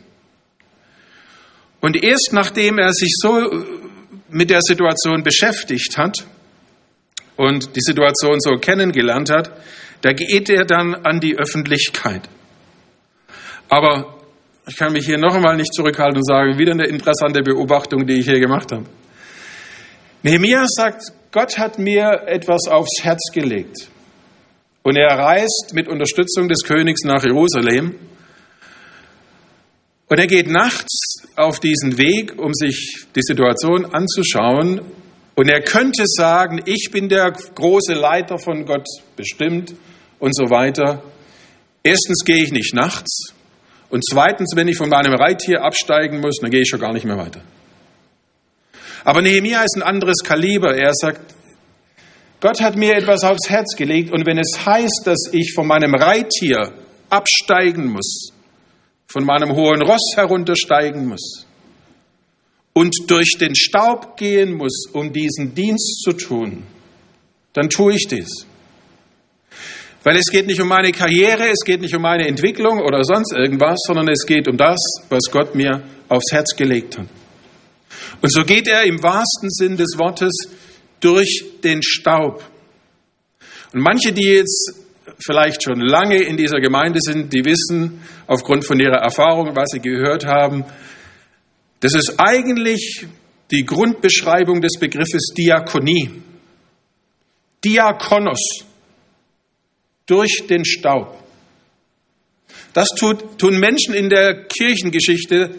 Und 1.81 2.03
erst 2.03 2.33
nachdem 2.33 2.79
er 2.79 2.93
sich 2.93 3.15
so 3.21 3.65
mit 4.29 4.51
der 4.51 4.61
Situation 4.63 5.23
beschäftigt 5.23 5.97
hat 5.97 6.27
und 7.37 7.77
die 7.77 7.81
Situation 7.81 8.41
so 8.41 8.57
kennengelernt 8.57 9.31
hat, 9.31 9.53
da 10.03 10.13
geht 10.13 10.51
er 10.51 10.65
dann 10.65 10.95
an 10.95 11.21
die 11.21 11.37
Öffentlichkeit. 11.37 12.29
Aber 13.69 14.17
ich 14.69 14.77
kann 14.77 14.93
mich 14.93 15.07
hier 15.07 15.19
noch 15.19 15.35
einmal 15.35 15.57
nicht 15.57 15.73
zurückhalten 15.73 16.19
und 16.19 16.27
sagen, 16.27 16.59
wieder 16.59 16.73
eine 16.73 16.87
interessante 16.87 17.43
Beobachtung, 17.43 18.07
die 18.07 18.21
ich 18.21 18.27
hier 18.27 18.41
gemacht 18.41 18.73
habe. 18.73 18.85
Nehemiah 20.23 20.67
sagt, 20.67 21.13
Gott 21.31 21.57
hat 21.59 21.79
mir 21.79 22.23
etwas 22.27 22.67
aufs 22.69 23.03
Herz 23.03 23.31
gelegt. 23.33 23.89
Und 24.87 24.95
er 24.95 25.19
reist 25.19 25.73
mit 25.73 25.89
Unterstützung 25.89 26.49
des 26.49 26.63
Königs 26.63 27.03
nach 27.03 27.25
Jerusalem. 27.25 27.97
Und 30.07 30.19
er 30.21 30.29
geht 30.29 30.47
nachts 30.47 31.27
auf 31.35 31.59
diesen 31.59 31.99
Weg, 31.99 32.39
um 32.39 32.55
sich 32.55 33.05
die 33.17 33.23
Situation 33.23 33.85
anzuschauen. 33.85 34.83
Und 35.35 35.49
er 35.49 35.61
könnte 35.63 36.05
sagen, 36.07 36.63
ich 36.67 36.91
bin 36.93 37.09
der 37.09 37.33
große 37.33 37.95
Leiter 37.95 38.39
von 38.39 38.65
Gott 38.65 38.87
bestimmt 39.17 39.75
und 40.21 40.37
so 40.37 40.51
weiter. 40.51 41.03
Erstens 41.83 42.25
gehe 42.25 42.45
ich 42.45 42.53
nicht 42.53 42.73
nachts. 42.73 43.35
Und 43.91 44.05
zweitens, 44.09 44.53
wenn 44.55 44.69
ich 44.69 44.77
von 44.77 44.89
meinem 44.89 45.15
Reittier 45.15 45.65
absteigen 45.65 46.21
muss, 46.21 46.37
dann 46.41 46.53
gehe 46.53 46.61
ich 46.61 46.69
schon 46.69 46.79
gar 46.79 46.93
nicht 46.93 47.07
mehr 47.07 47.19
weiter. 47.19 47.41
Aber 49.03 49.21
Nehemiah 49.21 49.65
ist 49.65 49.75
ein 49.75 49.83
anderes 49.83 50.19
Kaliber. 50.23 50.77
Er 50.77 50.93
sagt, 50.95 51.36
Gott 52.41 52.61
hat 52.61 52.77
mir 52.77 52.95
etwas 52.95 53.25
aufs 53.25 53.49
Herz 53.49 53.77
gelegt 53.77 54.13
und 54.13 54.27
wenn 54.27 54.39
es 54.39 54.67
heißt, 54.67 55.03
dass 55.05 55.31
ich 55.33 55.53
von 55.55 55.67
meinem 55.67 55.95
Reittier 55.95 56.73
absteigen 57.09 57.87
muss, 57.87 58.33
von 59.07 59.25
meinem 59.25 59.55
hohen 59.55 59.83
Ross 59.83 60.13
heruntersteigen 60.15 61.07
muss 61.07 61.47
und 62.75 62.95
durch 63.09 63.39
den 63.41 63.55
Staub 63.55 64.17
gehen 64.17 64.55
muss, 64.55 64.85
um 64.93 65.13
diesen 65.13 65.55
Dienst 65.55 66.03
zu 66.03 66.13
tun, 66.13 66.65
dann 67.55 67.71
tue 67.71 67.95
ich 67.95 68.07
dies. 68.07 68.47
Weil 70.03 70.17
es 70.17 70.27
geht 70.31 70.47
nicht 70.47 70.61
um 70.61 70.69
meine 70.69 70.93
Karriere, 70.93 71.49
es 71.49 71.65
geht 71.65 71.81
nicht 71.81 71.95
um 71.97 72.03
meine 72.03 72.29
Entwicklung 72.29 72.81
oder 72.81 73.03
sonst 73.03 73.33
irgendwas, 73.33 73.79
sondern 73.87 74.09
es 74.09 74.27
geht 74.27 74.47
um 74.47 74.57
das, 74.57 74.79
was 75.09 75.23
Gott 75.33 75.55
mir 75.55 75.83
aufs 76.09 76.31
Herz 76.33 76.55
gelegt 76.55 76.99
hat. 76.99 77.07
Und 78.21 78.33
so 78.33 78.45
geht 78.45 78.69
er 78.69 78.85
im 78.85 79.03
wahrsten 79.03 79.51
Sinn 79.51 79.77
des 79.77 79.99
Wortes 79.99 80.33
durch 81.01 81.45
den 81.63 81.83
Staub. 81.83 82.45
Und 83.73 83.81
manche, 83.81 84.13
die 84.13 84.25
jetzt 84.25 84.75
vielleicht 85.19 85.63
schon 85.63 85.81
lange 85.81 86.17
in 86.17 86.37
dieser 86.37 86.61
Gemeinde 86.61 86.99
sind, 87.01 87.33
die 87.33 87.45
wissen 87.45 88.03
aufgrund 88.27 88.65
von 88.65 88.81
ihrer 88.81 88.99
Erfahrung, 88.99 89.55
was 89.55 89.71
sie 89.73 89.81
gehört 89.81 90.27
haben, 90.27 90.65
das 91.81 91.95
ist 91.95 92.15
eigentlich 92.19 93.07
die 93.51 93.65
Grundbeschreibung 93.65 94.61
des 94.61 94.79
Begriffes 94.79 95.33
Diakonie. 95.37 96.23
Diakonos, 97.65 98.65
durch 100.07 100.47
den 100.49 100.65
Staub. 100.65 101.23
Das 102.73 102.89
tut, 102.99 103.39
tun 103.39 103.59
Menschen 103.59 103.95
in 103.95 104.09
der 104.09 104.47
Kirchengeschichte 104.47 105.55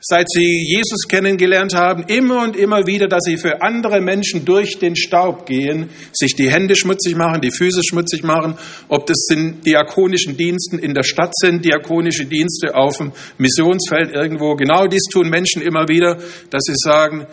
seit 0.00 0.28
sie 0.30 0.64
Jesus 0.64 1.08
kennengelernt 1.08 1.74
haben, 1.74 2.04
immer 2.04 2.42
und 2.42 2.56
immer 2.56 2.86
wieder, 2.86 3.08
dass 3.08 3.24
sie 3.24 3.36
für 3.36 3.62
andere 3.62 4.00
Menschen 4.00 4.44
durch 4.44 4.78
den 4.78 4.96
Staub 4.96 5.46
gehen, 5.46 5.90
sich 6.12 6.36
die 6.36 6.50
Hände 6.50 6.76
schmutzig 6.76 7.16
machen, 7.16 7.40
die 7.40 7.50
Füße 7.50 7.82
schmutzig 7.82 8.22
machen, 8.22 8.56
ob 8.88 9.06
das 9.06 9.26
in 9.30 9.60
diakonischen 9.62 10.36
Diensten 10.36 10.78
in 10.78 10.94
der 10.94 11.02
Stadt 11.02 11.32
sind, 11.34 11.64
diakonische 11.64 12.26
Dienste 12.26 12.74
auf 12.74 12.98
dem 12.98 13.12
Missionsfeld 13.38 14.12
irgendwo. 14.12 14.54
Genau 14.54 14.86
dies 14.86 15.04
tun 15.10 15.28
Menschen 15.28 15.62
immer 15.62 15.88
wieder, 15.88 16.18
dass 16.50 16.62
sie 16.64 16.76
sagen, 16.76 17.26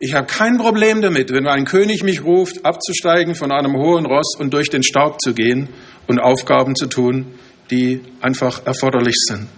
ich 0.00 0.14
habe 0.14 0.28
kein 0.28 0.58
Problem 0.58 1.02
damit, 1.02 1.32
wenn 1.32 1.48
ein 1.48 1.64
König 1.64 2.04
mich 2.04 2.22
ruft, 2.22 2.64
abzusteigen 2.64 3.34
von 3.34 3.50
einem 3.50 3.76
hohen 3.76 4.06
Ross 4.06 4.36
und 4.38 4.54
durch 4.54 4.70
den 4.70 4.84
Staub 4.84 5.20
zu 5.20 5.34
gehen 5.34 5.68
und 6.06 6.20
Aufgaben 6.20 6.76
zu 6.76 6.86
tun, 6.86 7.26
die 7.72 8.00
einfach 8.20 8.64
erforderlich 8.64 9.16
sind. 9.16 9.48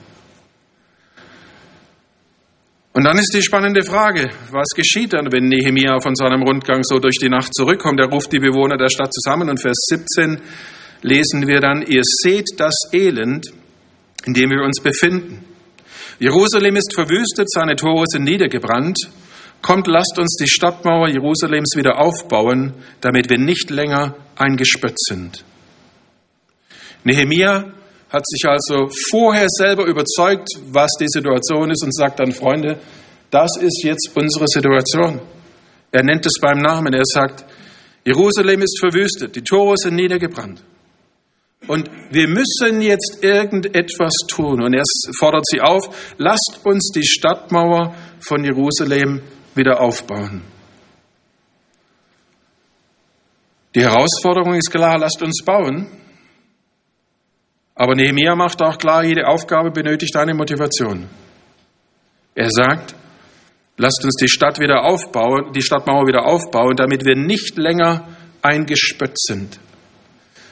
Und 2.92 3.04
dann 3.04 3.18
ist 3.18 3.32
die 3.32 3.42
spannende 3.42 3.84
Frage, 3.84 4.30
was 4.50 4.68
geschieht 4.74 5.12
dann, 5.12 5.30
wenn 5.30 5.48
Nehemia 5.48 6.00
von 6.00 6.16
seinem 6.16 6.42
Rundgang 6.42 6.82
so 6.82 6.98
durch 6.98 7.18
die 7.18 7.28
Nacht 7.28 7.54
zurückkommt? 7.54 8.00
Er 8.00 8.08
ruft 8.08 8.32
die 8.32 8.40
Bewohner 8.40 8.76
der 8.76 8.88
Stadt 8.88 9.12
zusammen 9.12 9.48
und 9.48 9.60
Vers 9.60 9.78
17 9.88 10.40
lesen 11.02 11.46
wir 11.46 11.60
dann, 11.60 11.82
ihr 11.82 12.02
seht 12.04 12.48
das 12.58 12.74
Elend, 12.92 13.46
in 14.26 14.34
dem 14.34 14.50
wir 14.50 14.64
uns 14.64 14.80
befinden. 14.82 15.44
Jerusalem 16.18 16.76
ist 16.76 16.92
verwüstet, 16.94 17.48
seine 17.50 17.76
Tore 17.76 18.04
sind 18.08 18.24
niedergebrannt. 18.24 18.98
Kommt, 19.62 19.86
lasst 19.86 20.18
uns 20.18 20.36
die 20.36 20.48
Stadtmauer 20.48 21.08
Jerusalems 21.08 21.74
wieder 21.76 21.98
aufbauen, 21.98 22.74
damit 23.00 23.30
wir 23.30 23.38
nicht 23.38 23.70
länger 23.70 24.16
eingespött 24.36 24.98
sind. 24.98 25.44
Nehemia 27.04 27.72
hat 28.10 28.24
sich 28.26 28.48
also 28.48 28.88
vorher 29.10 29.46
selber 29.48 29.84
überzeugt, 29.86 30.48
was 30.72 30.90
die 31.00 31.08
Situation 31.08 31.70
ist 31.70 31.84
und 31.84 31.94
sagt 31.94 32.20
dann, 32.20 32.32
Freunde, 32.32 32.78
das 33.30 33.50
ist 33.60 33.82
jetzt 33.84 34.10
unsere 34.14 34.46
Situation. 34.48 35.20
Er 35.92 36.02
nennt 36.02 36.26
es 36.26 36.40
beim 36.40 36.58
Namen. 36.58 36.92
Er 36.92 37.04
sagt, 37.04 37.44
Jerusalem 38.04 38.62
ist 38.62 38.78
verwüstet, 38.80 39.36
die 39.36 39.42
Tore 39.42 39.76
sind 39.76 39.94
niedergebrannt. 39.94 40.62
Und 41.68 41.90
wir 42.10 42.26
müssen 42.26 42.80
jetzt 42.80 43.18
irgendetwas 43.22 44.12
tun. 44.28 44.62
Und 44.62 44.74
er 44.74 44.82
fordert 45.18 45.44
sie 45.46 45.60
auf, 45.60 46.14
lasst 46.18 46.60
uns 46.64 46.90
die 46.92 47.06
Stadtmauer 47.06 47.94
von 48.20 48.42
Jerusalem 48.42 49.22
wieder 49.54 49.80
aufbauen. 49.80 50.42
Die 53.74 53.82
Herausforderung 53.82 54.54
ist 54.54 54.70
klar, 54.70 54.98
lasst 54.98 55.22
uns 55.22 55.44
bauen. 55.44 55.86
Aber 57.80 57.94
Nehemiah 57.94 58.36
macht 58.36 58.60
auch 58.60 58.76
klar, 58.76 59.04
jede 59.04 59.26
Aufgabe 59.26 59.70
benötigt 59.70 60.14
eine 60.14 60.34
Motivation. 60.34 61.08
Er 62.34 62.50
sagt, 62.50 62.94
lasst 63.78 64.04
uns 64.04 64.16
die 64.16 64.28
Stadt 64.28 64.60
wieder 64.60 64.84
aufbauen, 64.84 65.54
die 65.54 65.62
Stadtmauer 65.62 66.06
wieder 66.06 66.26
aufbauen, 66.26 66.76
damit 66.76 67.06
wir 67.06 67.16
nicht 67.16 67.56
länger 67.56 68.06
eingespött 68.42 69.18
sind. 69.18 69.58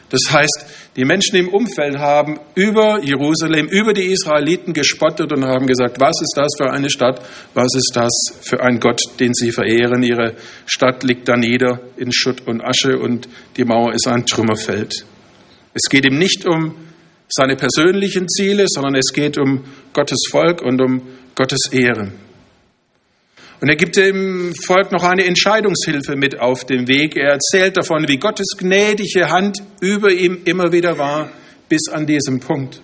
Das 0.09 0.33
heißt, 0.33 0.93
die 0.97 1.05
Menschen 1.05 1.37
im 1.37 1.51
Umfeld 1.51 1.99
haben 1.99 2.41
über 2.55 3.05
Jerusalem, 3.05 3.67
über 3.67 3.93
die 3.93 4.07
Israeliten 4.07 4.73
gespottet 4.73 5.31
und 5.31 5.45
haben 5.45 5.67
gesagt, 5.67 6.01
was 6.01 6.23
ist 6.23 6.33
das 6.35 6.53
für 6.57 6.71
eine 6.71 6.89
Stadt, 6.89 7.21
was 7.53 7.75
ist 7.75 7.93
das 7.93 8.39
für 8.41 8.63
ein 8.63 8.81
Gott, 8.81 9.03
den 9.21 9.35
sie 9.35 9.53
verehren. 9.53 10.03
Ihre 10.03 10.33
Stadt 10.65 11.03
liegt 11.03 11.29
da 11.29 11.37
nieder 11.37 11.81
in 11.99 12.11
Schutt 12.11 12.47
und 12.47 12.65
Asche 12.65 12.99
und 12.99 13.29
die 13.59 13.65
Mauer 13.65 13.93
ist 13.93 14.09
ein 14.09 14.25
Trümmerfeld. 14.25 15.05
Es 15.75 15.91
geht 15.91 16.07
ihm 16.07 16.17
nicht 16.17 16.47
um 16.47 16.88
seine 17.29 17.57
persönlichen 17.57 18.29
Ziele, 18.29 18.65
sondern 18.69 18.95
es 18.95 19.13
geht 19.13 19.39
um 19.39 19.65
Gottes 19.93 20.27
Volk 20.31 20.63
und 20.63 20.81
um 20.81 21.03
Gottes 21.35 21.69
Ehre. 21.73 22.13
Und 23.61 23.69
er 23.69 23.77
gibt 23.77 23.97
dem 23.97 24.55
Volk 24.55 24.93
noch 24.93 25.03
eine 25.03 25.25
Entscheidungshilfe 25.25 26.15
mit 26.15 26.39
auf 26.39 26.65
den 26.65 26.87
Weg. 26.87 27.17
Er 27.17 27.33
erzählt 27.33 27.77
davon, 27.77 28.07
wie 28.07 28.17
Gottes 28.17 28.57
gnädige 28.57 29.31
Hand 29.31 29.59
über 29.81 30.13
ihm 30.13 30.39
immer 30.45 30.73
wieder 30.73 30.97
war, 30.97 31.31
bis 31.69 31.89
an 31.89 32.07
diesem 32.07 32.39
Punkt. 32.39 32.81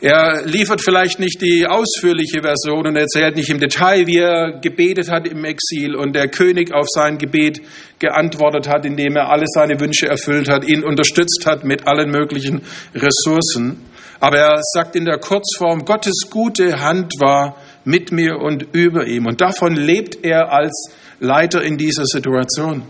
Er 0.00 0.44
liefert 0.44 0.82
vielleicht 0.82 1.18
nicht 1.18 1.40
die 1.40 1.66
ausführliche 1.66 2.42
Version 2.42 2.86
und 2.86 2.96
erzählt 2.96 3.34
nicht 3.34 3.48
im 3.48 3.58
Detail, 3.58 4.06
wie 4.06 4.18
er 4.18 4.60
gebetet 4.60 5.10
hat 5.10 5.26
im 5.26 5.44
Exil 5.44 5.96
und 5.96 6.14
der 6.14 6.28
König 6.28 6.72
auf 6.72 6.86
sein 6.88 7.16
Gebet 7.16 7.62
geantwortet 7.98 8.68
hat, 8.68 8.84
indem 8.84 9.16
er 9.16 9.30
alle 9.30 9.46
seine 9.46 9.80
Wünsche 9.80 10.06
erfüllt 10.06 10.48
hat, 10.48 10.68
ihn 10.68 10.84
unterstützt 10.84 11.44
hat 11.46 11.64
mit 11.64 11.86
allen 11.86 12.10
möglichen 12.10 12.62
Ressourcen. 12.94 13.80
Aber 14.20 14.38
er 14.38 14.60
sagt 14.74 14.96
in 14.96 15.04
der 15.04 15.18
Kurzform, 15.18 15.84
Gottes 15.84 16.28
gute 16.30 16.80
Hand 16.80 17.14
war 17.20 17.56
mit 17.84 18.12
mir 18.12 18.38
und 18.38 18.74
über 18.74 19.06
ihm. 19.06 19.26
Und 19.26 19.40
davon 19.40 19.74
lebt 19.74 20.24
er 20.24 20.52
als 20.52 20.90
Leiter 21.20 21.62
in 21.62 21.76
dieser 21.76 22.04
Situation. 22.04 22.82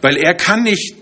Weil 0.00 0.16
er 0.16 0.34
kann 0.34 0.62
nicht 0.62 0.96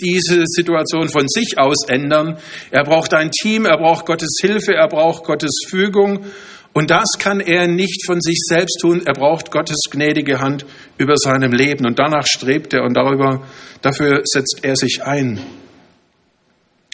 diese 0.00 0.44
Situation 0.46 1.08
von 1.08 1.28
sich 1.28 1.58
aus 1.58 1.86
ändern. 1.88 2.38
Er 2.70 2.84
braucht 2.84 3.12
ein 3.14 3.30
Team, 3.30 3.66
er 3.66 3.78
braucht 3.78 4.06
Gottes 4.06 4.38
Hilfe, 4.40 4.74
er 4.74 4.88
braucht 4.88 5.24
Gottes 5.24 5.52
Fügung. 5.68 6.24
Und 6.72 6.90
das 6.90 7.18
kann 7.18 7.40
er 7.40 7.66
nicht 7.66 8.06
von 8.06 8.20
sich 8.20 8.38
selbst 8.48 8.78
tun. 8.80 9.02
Er 9.04 9.14
braucht 9.14 9.50
Gottes 9.50 9.78
gnädige 9.90 10.40
Hand 10.40 10.64
über 10.98 11.16
seinem 11.16 11.52
Leben. 11.52 11.84
Und 11.84 11.98
danach 11.98 12.26
strebt 12.26 12.72
er 12.74 12.84
und 12.84 12.94
darüber, 12.94 13.42
dafür 13.82 14.22
setzt 14.24 14.60
er 14.62 14.76
sich 14.76 15.02
ein. 15.02 15.40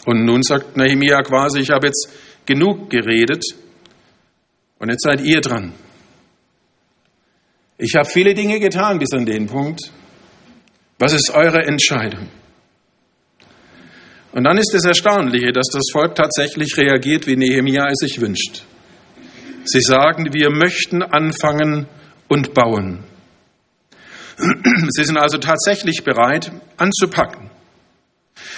Und 0.06 0.25
nun 0.25 0.42
sagt 0.42 0.76
Nehemiah 0.76 1.23
quasi, 1.23 1.61
ich 1.61 1.71
habe 1.71 1.88
jetzt 1.88 2.09
genug 2.47 2.88
geredet 2.88 3.45
und 4.78 4.88
jetzt 4.88 5.02
seid 5.02 5.21
ihr 5.21 5.40
dran. 5.40 5.75
Ich 7.76 7.95
habe 7.97 8.09
viele 8.09 8.33
Dinge 8.33 8.59
getan 8.61 8.99
bis 8.99 9.12
an 9.12 9.26
den 9.26 9.47
Punkt. 9.47 9.90
Was 10.99 11.12
ist 11.12 11.30
eure 11.35 11.62
Entscheidung? 11.64 12.28
Und 14.33 14.45
dann 14.45 14.56
ist 14.56 14.75
es 14.75 14.85
Erstaunliche, 14.85 15.52
dass 15.52 15.66
das 15.73 15.85
Volk 15.92 16.14
tatsächlich 16.14 16.76
reagiert, 16.78 17.26
wie 17.26 17.37
Nehemiah 17.37 17.88
es 17.88 17.99
sich 17.99 18.21
wünscht. 18.21 18.62
Sie 19.68 19.80
sagen, 19.80 20.32
wir 20.32 20.50
möchten 20.50 21.02
anfangen 21.02 21.87
und 22.28 22.54
bauen. 22.54 23.04
Sie 24.37 25.04
sind 25.04 25.16
also 25.16 25.38
tatsächlich 25.38 26.04
bereit 26.04 26.52
anzupacken. 26.76 27.50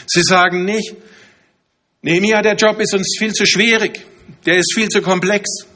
Sie 0.06 0.22
sagen 0.22 0.64
nicht, 0.64 0.94
Nehemiah, 2.02 2.42
der 2.42 2.54
Job 2.54 2.80
ist 2.80 2.94
uns 2.94 3.16
viel 3.18 3.32
zu 3.32 3.46
schwierig, 3.46 4.00
der 4.46 4.58
ist 4.58 4.72
viel 4.74 4.88
zu 4.88 5.02
komplex. 5.02 5.66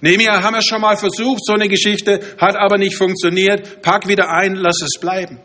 Nehemiah 0.00 0.42
haben 0.42 0.54
wir 0.54 0.62
schon 0.62 0.80
mal 0.80 0.96
versucht, 0.96 1.44
so 1.44 1.52
eine 1.52 1.68
Geschichte 1.68 2.20
hat 2.38 2.56
aber 2.56 2.78
nicht 2.78 2.96
funktioniert. 2.96 3.82
Pack 3.82 4.08
wieder 4.08 4.30
ein, 4.30 4.54
lass 4.56 4.82
es 4.82 5.00
bleiben. 5.00 5.38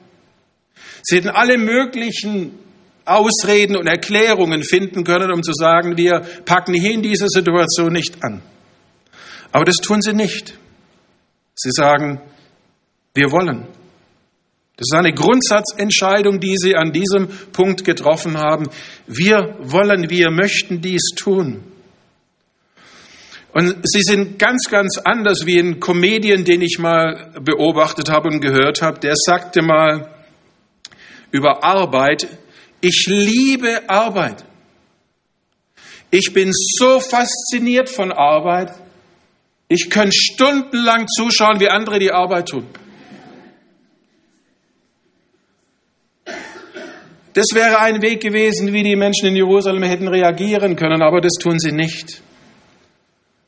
Sie 1.04 1.18
hätten 1.18 1.30
alle 1.30 1.58
möglichen 1.58 2.58
Ausreden 3.06 3.78
und 3.78 3.88
Erklärungen 3.88 4.64
finden 4.64 5.04
können, 5.04 5.32
um 5.32 5.44
zu 5.44 5.54
sagen, 5.54 5.96
wir 5.96 6.26
packen 6.46 6.74
hier 6.74 6.92
in 6.92 7.02
dieser 7.02 7.28
Situation 7.28 7.94
nicht 7.94 8.24
an. 8.24 8.42
Aber 9.52 9.66
das 9.66 9.78
tun 9.78 10.02
sie 10.02 10.14
nicht. 10.14 10.58
Sie 11.56 11.72
sagen, 11.72 12.22
wir 13.14 13.32
wollen. 13.32 13.68
Das 14.78 14.90
ist 14.92 14.96
eine 14.96 15.12
Grundsatzentscheidung, 15.12 16.40
die 16.40 16.56
sie 16.56 16.76
an 16.76 16.92
diesem 16.92 17.28
Punkt 17.52 17.84
getroffen 17.84 18.38
haben. 18.38 18.70
Wir 19.08 19.56
wollen, 19.60 20.10
wir 20.12 20.30
möchten 20.30 20.82
dies 20.82 21.10
tun. 21.16 21.64
Und 23.54 23.76
sie 23.86 24.04
sind 24.04 24.38
ganz, 24.38 24.66
ganz 24.70 25.00
anders 25.04 25.48
wie 25.48 25.58
ein 25.58 25.80
Comedian, 25.80 26.44
den 26.44 26.62
ich 26.62 26.78
mal 26.78 27.32
beobachtet 27.42 28.08
habe 28.08 28.28
und 28.28 28.40
gehört 28.40 28.84
habe. 28.84 29.00
Der 29.00 29.16
sagte 29.16 29.64
mal 29.64 30.14
über 31.32 31.64
Arbeit, 31.64 32.28
ich 32.82 33.08
liebe 33.08 33.90
Arbeit. 33.90 34.46
Ich 36.12 36.34
bin 36.34 36.52
so 36.54 37.00
fasziniert 37.00 37.90
von 37.90 38.12
Arbeit. 38.12 38.74
Ich 39.68 39.90
könnte 39.90 40.16
stundenlang 40.16 41.08
zuschauen, 41.08 41.60
wie 41.60 41.70
andere 41.70 42.00
die 42.00 42.12
Arbeit 42.12 42.50
tun. 42.50 42.66
Das 47.34 47.48
wäre 47.54 47.80
ein 47.80 48.02
Weg 48.02 48.22
gewesen, 48.22 48.74
wie 48.74 48.82
die 48.82 48.96
Menschen 48.96 49.28
in 49.28 49.36
Jerusalem 49.36 49.84
hätten 49.84 50.08
reagieren 50.08 50.76
können, 50.76 51.04
aber 51.04 51.22
das 51.22 51.34
tun 51.34 51.60
sie 51.60 51.72
nicht. 51.72 52.22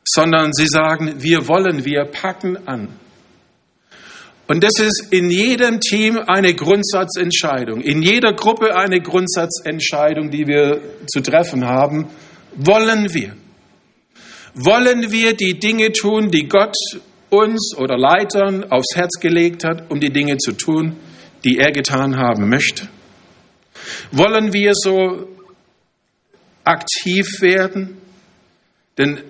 Sondern 0.06 0.54
sie 0.54 0.68
sagen, 0.68 1.16
wir 1.24 1.48
wollen, 1.48 1.86
wir 1.86 2.06
packen 2.06 2.68
an. 2.68 2.90
Und 4.48 4.64
das 4.64 4.80
ist 4.80 5.08
in 5.12 5.32
jedem 5.32 5.80
Team 5.80 6.18
eine 6.18 6.54
Grundsatzentscheidung, 6.54 7.82
in 7.82 8.02
jeder 8.02 8.34
Gruppe 8.34 8.76
eine 8.76 9.00
Grundsatzentscheidung, 9.00 10.30
die 10.32 10.46
wir 10.48 10.82
zu 11.08 11.22
treffen 11.22 11.66
haben. 11.66 12.10
Wollen 12.56 13.14
wir? 13.14 13.36
Wollen 14.54 15.12
wir 15.12 15.34
die 15.36 15.60
Dinge 15.60 15.92
tun, 15.92 16.32
die 16.32 16.48
Gott 16.48 16.76
uns 17.30 17.76
oder 17.78 17.98
Leitern 17.98 18.72
aufs 18.72 18.96
Herz 18.96 19.20
gelegt 19.20 19.64
hat, 19.64 19.90
um 19.92 20.00
die 20.00 20.12
Dinge 20.12 20.38
zu 20.38 20.54
tun, 20.54 20.96
die 21.44 21.58
er 21.58 21.72
getan 21.72 22.18
haben 22.18 22.50
möchte? 22.50 22.88
Wollen 24.12 24.54
wir 24.54 24.74
so 24.74 25.28
aktiv 26.64 27.26
werden? 27.42 27.98
Denn 28.98 29.22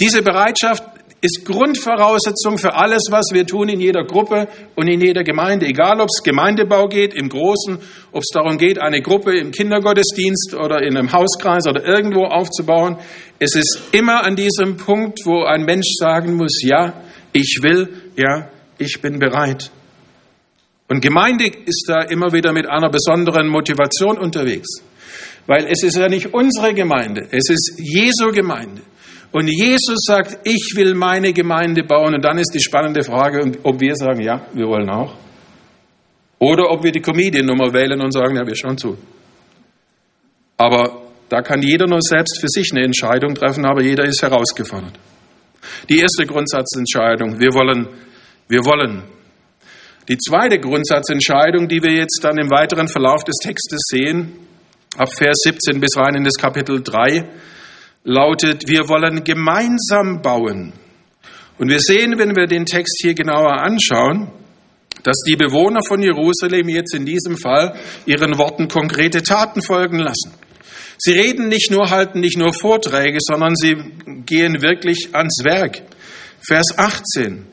diese 0.00 0.22
Bereitschaft 0.22 0.84
ist 1.20 1.44
Grundvoraussetzung 1.44 2.58
für 2.58 2.74
alles, 2.74 3.04
was 3.10 3.26
wir 3.32 3.46
tun 3.46 3.68
in 3.68 3.80
jeder 3.80 4.04
Gruppe 4.04 4.48
und 4.74 4.88
in 4.88 5.00
jeder 5.00 5.24
Gemeinde. 5.24 5.66
Egal, 5.66 6.00
ob 6.00 6.08
es 6.08 6.22
Gemeindebau 6.22 6.88
geht, 6.88 7.14
im 7.14 7.28
Großen, 7.28 7.78
ob 8.12 8.22
es 8.22 8.30
darum 8.32 8.58
geht, 8.58 8.80
eine 8.80 9.00
Gruppe 9.00 9.36
im 9.38 9.50
Kindergottesdienst 9.50 10.54
oder 10.54 10.82
in 10.82 10.96
einem 10.96 11.12
Hauskreis 11.12 11.66
oder 11.66 11.84
irgendwo 11.84 12.24
aufzubauen. 12.24 12.98
Es 13.38 13.54
ist 13.54 13.80
immer 13.92 14.24
an 14.24 14.36
diesem 14.36 14.76
Punkt, 14.76 15.20
wo 15.24 15.44
ein 15.44 15.64
Mensch 15.64 15.94
sagen 15.98 16.36
muss, 16.36 16.62
ja, 16.62 17.02
ich 17.32 17.60
will, 17.62 17.88
ja, 18.16 18.50
ich 18.78 19.00
bin 19.00 19.18
bereit. 19.18 19.70
Und 20.88 21.00
Gemeinde 21.00 21.46
ist 21.46 21.86
da 21.88 22.02
immer 22.02 22.32
wieder 22.32 22.52
mit 22.52 22.66
einer 22.66 22.90
besonderen 22.90 23.48
Motivation 23.48 24.18
unterwegs. 24.18 24.82
Weil 25.46 25.66
es 25.66 25.82
ist 25.82 25.96
ja 25.96 26.08
nicht 26.08 26.34
unsere 26.34 26.74
Gemeinde, 26.74 27.26
es 27.30 27.48
ist 27.48 27.74
Jesu 27.78 28.32
Gemeinde. 28.32 28.82
Und 29.32 29.48
Jesus 29.48 29.98
sagt, 30.06 30.38
ich 30.44 30.72
will 30.76 30.94
meine 30.94 31.32
Gemeinde 31.32 31.82
bauen. 31.82 32.14
Und 32.14 32.24
dann 32.24 32.38
ist 32.38 32.52
die 32.54 32.62
spannende 32.62 33.02
Frage, 33.02 33.52
ob 33.62 33.80
wir 33.80 33.94
sagen, 33.94 34.20
ja, 34.20 34.46
wir 34.54 34.66
wollen 34.66 34.88
auch. 34.88 35.14
Oder 36.38 36.70
ob 36.70 36.84
wir 36.84 36.92
die 36.92 37.00
Comedian-Nummer 37.00 37.72
wählen 37.72 38.00
und 38.00 38.12
sagen, 38.12 38.36
ja, 38.36 38.46
wir 38.46 38.54
schauen 38.54 38.78
zu. 38.78 38.96
Aber 40.56 41.02
da 41.28 41.42
kann 41.42 41.62
jeder 41.62 41.86
nur 41.86 42.00
selbst 42.00 42.40
für 42.40 42.48
sich 42.48 42.70
eine 42.72 42.84
Entscheidung 42.84 43.34
treffen, 43.34 43.66
aber 43.66 43.82
jeder 43.82 44.04
ist 44.04 44.22
herausgefordert. 44.22 44.98
Die 45.88 45.98
erste 45.98 46.24
Grundsatzentscheidung, 46.24 47.40
wir 47.40 47.52
wollen, 47.54 47.88
wir 48.48 48.64
wollen. 48.64 49.02
Die 50.08 50.18
zweite 50.18 50.60
Grundsatzentscheidung, 50.60 51.66
die 51.68 51.82
wir 51.82 51.92
jetzt 51.92 52.20
dann 52.22 52.38
im 52.38 52.48
weiteren 52.50 52.86
Verlauf 52.86 53.24
des 53.24 53.36
Textes 53.42 53.80
sehen, 53.90 54.32
ab 54.96 55.08
Vers 55.12 55.38
17 55.42 55.80
bis 55.80 55.96
rein 55.96 56.14
in 56.14 56.24
das 56.24 56.34
Kapitel 56.34 56.80
3, 56.80 57.24
lautet, 58.06 58.68
wir 58.68 58.88
wollen 58.88 59.24
gemeinsam 59.24 60.22
bauen. 60.22 60.72
Und 61.58 61.68
wir 61.68 61.80
sehen, 61.80 62.18
wenn 62.18 62.36
wir 62.36 62.46
den 62.46 62.64
Text 62.64 63.00
hier 63.02 63.14
genauer 63.14 63.60
anschauen, 63.60 64.30
dass 65.02 65.16
die 65.26 65.36
Bewohner 65.36 65.80
von 65.86 66.02
Jerusalem 66.02 66.68
jetzt 66.68 66.94
in 66.94 67.04
diesem 67.04 67.36
Fall 67.36 67.78
ihren 68.06 68.38
Worten 68.38 68.68
konkrete 68.68 69.22
Taten 69.22 69.60
folgen 69.60 69.98
lassen. 69.98 70.32
Sie 70.98 71.12
reden 71.12 71.48
nicht 71.48 71.70
nur, 71.70 71.90
halten 71.90 72.20
nicht 72.20 72.38
nur 72.38 72.54
Vorträge, 72.54 73.18
sondern 73.20 73.54
sie 73.54 73.76
gehen 74.24 74.62
wirklich 74.62 75.10
ans 75.12 75.42
Werk. 75.44 75.82
Vers 76.46 76.78
18 76.78 77.44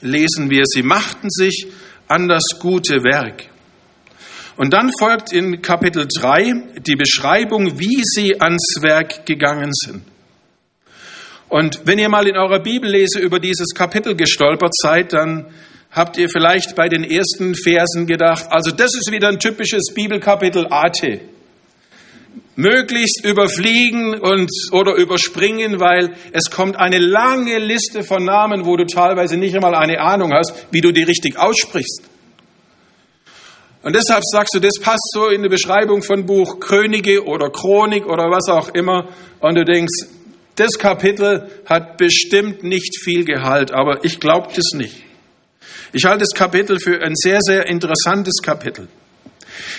lesen 0.00 0.50
wir, 0.50 0.62
sie 0.66 0.82
machten 0.82 1.28
sich 1.30 1.66
an 2.06 2.28
das 2.28 2.42
gute 2.60 3.02
Werk. 3.02 3.49
Und 4.60 4.74
dann 4.74 4.90
folgt 4.92 5.32
in 5.32 5.62
Kapitel 5.62 6.06
3 6.06 6.82
die 6.86 6.94
Beschreibung, 6.94 7.78
wie 7.78 8.02
sie 8.04 8.42
ans 8.42 8.76
Werk 8.82 9.24
gegangen 9.24 9.70
sind. 9.72 10.02
Und 11.48 11.80
wenn 11.86 11.98
ihr 11.98 12.10
mal 12.10 12.28
in 12.28 12.36
eurer 12.36 12.58
Bibellese 12.58 13.20
über 13.20 13.40
dieses 13.40 13.68
Kapitel 13.74 14.14
gestolpert 14.14 14.74
seid, 14.76 15.14
dann 15.14 15.46
habt 15.90 16.18
ihr 16.18 16.28
vielleicht 16.28 16.76
bei 16.76 16.90
den 16.90 17.04
ersten 17.04 17.54
Versen 17.54 18.06
gedacht, 18.06 18.48
also 18.50 18.70
das 18.70 18.94
ist 18.94 19.10
wieder 19.10 19.28
ein 19.28 19.38
typisches 19.38 19.94
Bibelkapitel 19.94 20.66
AT. 20.68 21.22
Möglichst 22.54 23.24
überfliegen 23.24 24.12
und 24.20 24.50
oder 24.72 24.94
überspringen, 24.94 25.80
weil 25.80 26.12
es 26.32 26.50
kommt 26.50 26.76
eine 26.76 26.98
lange 26.98 27.58
Liste 27.60 28.02
von 28.02 28.26
Namen, 28.26 28.66
wo 28.66 28.76
du 28.76 28.84
teilweise 28.84 29.38
nicht 29.38 29.54
einmal 29.54 29.74
eine 29.74 30.00
Ahnung 30.00 30.34
hast, 30.34 30.66
wie 30.70 30.82
du 30.82 30.92
die 30.92 31.04
richtig 31.04 31.38
aussprichst. 31.38 32.09
Und 33.82 33.96
deshalb 33.96 34.22
sagst 34.24 34.54
du, 34.54 34.60
das 34.60 34.74
passt 34.80 35.10
so 35.14 35.28
in 35.28 35.42
die 35.42 35.48
Beschreibung 35.48 36.02
von 36.02 36.26
Buch 36.26 36.60
Könige 36.60 37.24
oder 37.24 37.50
Chronik 37.50 38.06
oder 38.06 38.30
was 38.30 38.48
auch 38.48 38.68
immer. 38.74 39.08
Und 39.40 39.54
du 39.54 39.64
denkst, 39.64 40.06
das 40.56 40.72
Kapitel 40.78 41.48
hat 41.64 41.96
bestimmt 41.96 42.62
nicht 42.62 43.00
viel 43.02 43.24
Gehalt, 43.24 43.72
aber 43.72 44.04
ich 44.04 44.20
glaube 44.20 44.48
das 44.54 44.72
nicht. 44.74 45.04
Ich 45.92 46.04
halte 46.04 46.20
das 46.20 46.34
Kapitel 46.34 46.78
für 46.78 47.02
ein 47.02 47.14
sehr, 47.14 47.38
sehr 47.40 47.66
interessantes 47.66 48.42
Kapitel. 48.42 48.88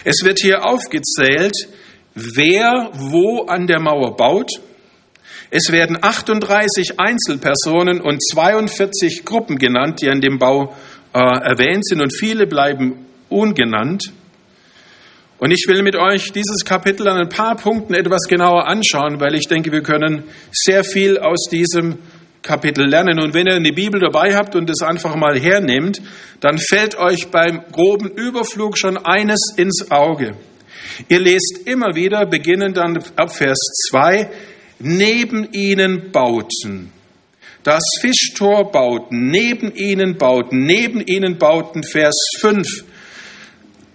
Es 0.04 0.24
wird 0.24 0.40
hier 0.40 0.66
aufgezählt, 0.66 1.56
wer 2.16 2.90
wo 2.94 3.46
an 3.46 3.68
der 3.68 3.80
Mauer 3.80 4.16
baut. 4.18 4.50
Es 5.52 5.72
werden 5.72 6.00
38 6.02 7.00
Einzelpersonen 7.00 8.02
und 8.02 8.24
42 8.24 9.26
Gruppen 9.26 9.58
genannt, 9.58 10.02
die 10.02 10.10
an 10.10 10.22
dem 10.22 10.40
Bau 10.40 10.76
äh, 11.14 11.20
erwähnt 11.20 11.86
sind 11.86 12.02
und 12.02 12.18
viele 12.18 12.48
bleiben 12.48 13.06
ungenannt. 13.32 14.12
Und 15.39 15.52
ich 15.52 15.65
will 15.67 15.82
mit 15.82 15.96
euch 15.96 16.32
dieses 16.32 16.63
Kapitel 16.63 17.08
an 17.08 17.17
ein 17.17 17.30
paar 17.30 17.56
Punkten 17.56 17.96
etwas 17.96 18.28
genauer 18.30 18.67
anschauen, 18.67 19.20
weil 19.20 19.34
ich 19.34 19.48
denke, 19.48 19.72
wir 19.72 19.82
können 19.82 20.24
sehr 20.52 20.84
viel 20.84 21.17
aus 21.17 21.48
diesem 21.50 21.98
Kapitel 22.44 22.88
lernen. 22.88 23.20
Und 23.20 23.34
wenn 23.34 23.48
ihr 23.48 23.56
eine 23.56 23.72
Bibel 23.72 24.00
dabei 24.00 24.36
habt 24.36 24.56
und 24.56 24.70
es 24.70 24.82
einfach 24.82 25.15
mal 25.15 25.39
hernehmt, 25.39 26.02
dann 26.39 26.58
fällt 26.60 26.96
euch 26.96 27.30
beim 27.30 27.63
groben 27.72 28.10
Überflug 28.10 28.78
schon 28.78 28.98
eines 28.98 29.54
ins 29.58 29.89
Auge. 29.89 30.36
Ihr 31.10 31.20
lest 31.20 31.62
immer 31.65 31.96
wieder, 31.96 32.26
beginnend 32.26 32.78
dann 32.78 33.04
ab 33.15 33.36
Vers 33.36 33.60
2, 33.89 34.30
neben 34.80 35.52
ihnen 35.54 36.12
bauten. 36.12 36.91
Das 37.63 37.84
Fischtor 38.00 38.72
bauten, 38.72 39.30
neben 39.30 39.74
ihnen 39.76 40.17
bauten, 40.17 40.65
neben 40.65 41.02
ihnen 41.02 41.38
bauten, 41.38 41.84
Vers 41.84 42.15
5. 42.39 42.86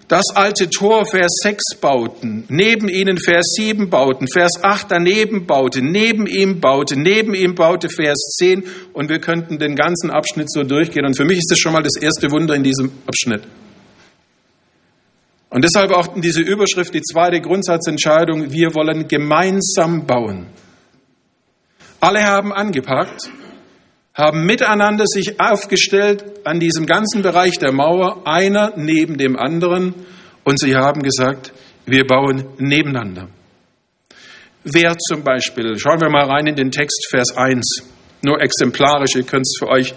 Das 0.08 0.26
alte 0.34 0.70
Tor, 0.70 1.04
Vers 1.04 1.32
6 1.42 1.80
bauten, 1.80 2.44
neben 2.48 2.88
ihnen 2.88 3.18
Vers 3.18 3.54
7 3.56 3.90
bauten, 3.90 4.28
Vers 4.28 4.62
8 4.62 4.86
daneben 4.88 5.46
baute, 5.46 5.82
neben 5.82 6.28
ihm 6.28 6.60
baute, 6.60 6.96
neben 6.96 7.34
ihm 7.34 7.56
baute, 7.56 7.88
Vers 7.88 8.36
10 8.38 8.62
und 8.92 9.08
wir 9.08 9.18
könnten 9.18 9.58
den 9.58 9.74
ganzen 9.74 10.10
Abschnitt 10.10 10.48
so 10.52 10.62
durchgehen. 10.62 11.04
Und 11.04 11.16
für 11.16 11.24
mich 11.24 11.38
ist 11.38 11.50
das 11.50 11.58
schon 11.58 11.72
mal 11.72 11.82
das 11.82 11.96
erste 12.00 12.30
Wunder 12.30 12.54
in 12.54 12.62
diesem 12.62 12.92
Abschnitt. 13.06 13.42
Und 15.50 15.64
deshalb 15.64 15.90
auch 15.90 16.08
diese 16.20 16.42
Überschrift, 16.42 16.94
die 16.94 17.02
zweite 17.02 17.40
Grundsatzentscheidung, 17.40 18.52
wir 18.52 18.74
wollen 18.74 19.08
gemeinsam 19.08 20.06
bauen. 20.06 20.46
Alle 21.98 22.22
haben 22.22 22.52
angepackt, 22.52 23.28
haben 24.16 24.46
miteinander 24.46 25.04
sich 25.06 25.38
aufgestellt 25.38 26.24
an 26.44 26.58
diesem 26.58 26.86
ganzen 26.86 27.20
Bereich 27.22 27.58
der 27.58 27.72
Mauer, 27.72 28.26
einer 28.26 28.72
neben 28.76 29.18
dem 29.18 29.36
anderen, 29.36 29.94
und 30.42 30.58
sie 30.58 30.74
haben 30.74 31.02
gesagt, 31.02 31.52
wir 31.84 32.06
bauen 32.06 32.46
nebeneinander. 32.58 33.28
Wer 34.64 34.96
zum 34.96 35.22
Beispiel, 35.22 35.78
schauen 35.78 36.00
wir 36.00 36.08
mal 36.08 36.24
rein 36.24 36.46
in 36.46 36.56
den 36.56 36.70
Text, 36.70 37.08
Vers 37.10 37.36
1, 37.36 37.84
nur 38.22 38.40
exemplarisch, 38.40 39.14
ihr 39.16 39.24
könnt 39.24 39.46
es 39.46 39.56
für 39.58 39.68
euch 39.68 39.94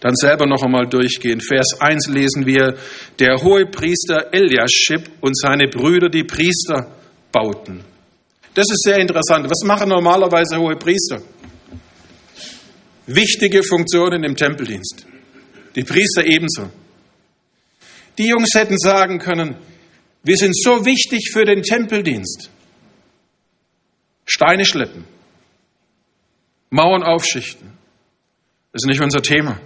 dann 0.00 0.16
selber 0.16 0.46
noch 0.46 0.62
einmal 0.62 0.86
durchgehen. 0.86 1.40
Vers 1.40 1.80
1 1.80 2.08
lesen 2.08 2.44
wir, 2.44 2.74
der 3.20 3.40
hohe 3.40 3.66
Priester 3.66 4.34
Eliashib 4.34 5.08
und 5.20 5.36
seine 5.38 5.68
Brüder, 5.68 6.08
die 6.08 6.24
Priester, 6.24 6.88
bauten. 7.30 7.84
Das 8.54 8.66
ist 8.70 8.82
sehr 8.82 8.98
interessant. 8.98 9.48
Was 9.48 9.64
machen 9.64 9.88
normalerweise 9.88 10.58
hohe 10.58 10.76
Priester? 10.76 11.22
Wichtige 13.06 13.62
Funktionen 13.62 14.24
im 14.24 14.36
Tempeldienst. 14.36 15.06
Die 15.74 15.84
Priester 15.84 16.24
ebenso. 16.24 16.70
Die 18.18 18.28
Jungs 18.28 18.54
hätten 18.54 18.78
sagen 18.78 19.18
können, 19.18 19.56
wir 20.22 20.36
sind 20.36 20.56
so 20.56 20.84
wichtig 20.84 21.30
für 21.32 21.44
den 21.44 21.62
Tempeldienst. 21.62 22.50
Steine 24.24 24.64
schleppen, 24.64 25.04
Mauern 26.70 27.02
aufschichten. 27.02 27.72
Das 28.72 28.82
ist 28.82 28.88
nicht 28.88 29.02
unser 29.02 29.20
Thema. 29.20 29.60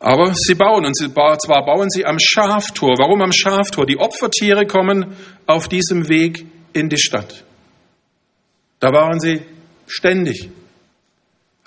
Aber 0.00 0.32
sie 0.34 0.54
bauen, 0.54 0.86
und 0.86 0.94
zwar 0.94 1.64
bauen 1.64 1.90
sie 1.90 2.04
am 2.04 2.18
Schaftor. 2.20 2.98
Warum 2.98 3.20
am 3.20 3.32
Schaftor? 3.32 3.84
Die 3.84 3.98
Opfertiere 3.98 4.66
kommen 4.66 5.16
auf 5.46 5.68
diesem 5.68 6.08
Weg 6.08 6.46
in 6.72 6.88
die 6.88 6.98
Stadt. 6.98 7.44
Da 8.78 8.92
waren 8.92 9.18
sie 9.18 9.42
ständig, 9.88 10.50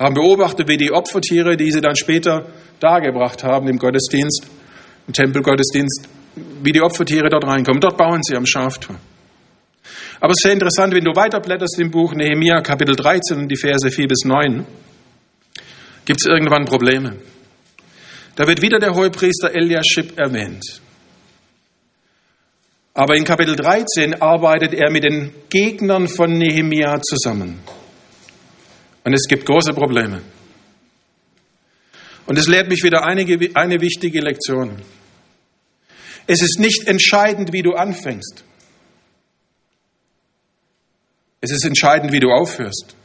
haben 0.01 0.15
beobachtet, 0.15 0.67
wie 0.67 0.77
die 0.77 0.91
Opfertiere, 0.91 1.55
die 1.55 1.71
sie 1.71 1.79
dann 1.79 1.95
später 1.95 2.47
dargebracht 2.79 3.43
haben 3.43 3.67
im 3.67 3.77
Gottesdienst, 3.77 4.47
im 5.07 5.13
Tempelgottesdienst, 5.13 6.09
wie 6.63 6.71
die 6.71 6.81
Opfertiere 6.81 7.29
dort 7.29 7.45
reinkommen. 7.45 7.79
Dort 7.79 7.97
bauen 7.97 8.21
sie 8.23 8.35
am 8.35 8.45
Schaftor. 8.45 8.95
Aber 10.19 10.31
es 10.31 10.37
ist 10.39 10.43
sehr 10.43 10.53
interessant, 10.53 10.93
wenn 10.93 11.03
du 11.03 11.15
weiterblätterst 11.15 11.79
im 11.79 11.91
Buch 11.91 12.13
Nehemia 12.13 12.61
Kapitel 12.61 12.95
13 12.95 13.37
und 13.37 13.47
die 13.47 13.57
Verse 13.57 13.89
4 13.89 14.07
bis 14.07 14.25
9, 14.25 14.65
gibt 16.05 16.21
es 16.21 16.27
irgendwann 16.27 16.65
Probleme. 16.65 17.17
Da 18.35 18.47
wird 18.47 18.61
wieder 18.61 18.79
der 18.79 18.95
Hohepriester 18.95 19.53
Eliashib 19.53 20.17
erwähnt. 20.17 20.81
Aber 22.93 23.15
in 23.15 23.23
Kapitel 23.23 23.55
13 23.55 24.21
arbeitet 24.21 24.73
er 24.73 24.91
mit 24.91 25.03
den 25.03 25.31
Gegnern 25.49 26.07
von 26.07 26.33
Nehemia 26.33 26.99
zusammen. 27.01 27.59
Und 29.03 29.13
es 29.13 29.27
gibt 29.27 29.45
große 29.45 29.73
Probleme. 29.73 30.21
Und 32.25 32.37
es 32.37 32.47
lehrt 32.47 32.69
mich 32.69 32.83
wieder 32.83 33.03
einige, 33.03 33.55
eine 33.55 33.81
wichtige 33.81 34.21
Lektion. 34.21 34.81
Es 36.27 36.41
ist 36.41 36.59
nicht 36.59 36.87
entscheidend, 36.87 37.51
wie 37.51 37.63
du 37.63 37.73
anfängst. 37.73 38.43
Es 41.41 41.51
ist 41.51 41.65
entscheidend, 41.65 42.11
wie 42.11 42.19
du 42.19 42.29
aufhörst. 42.29 42.95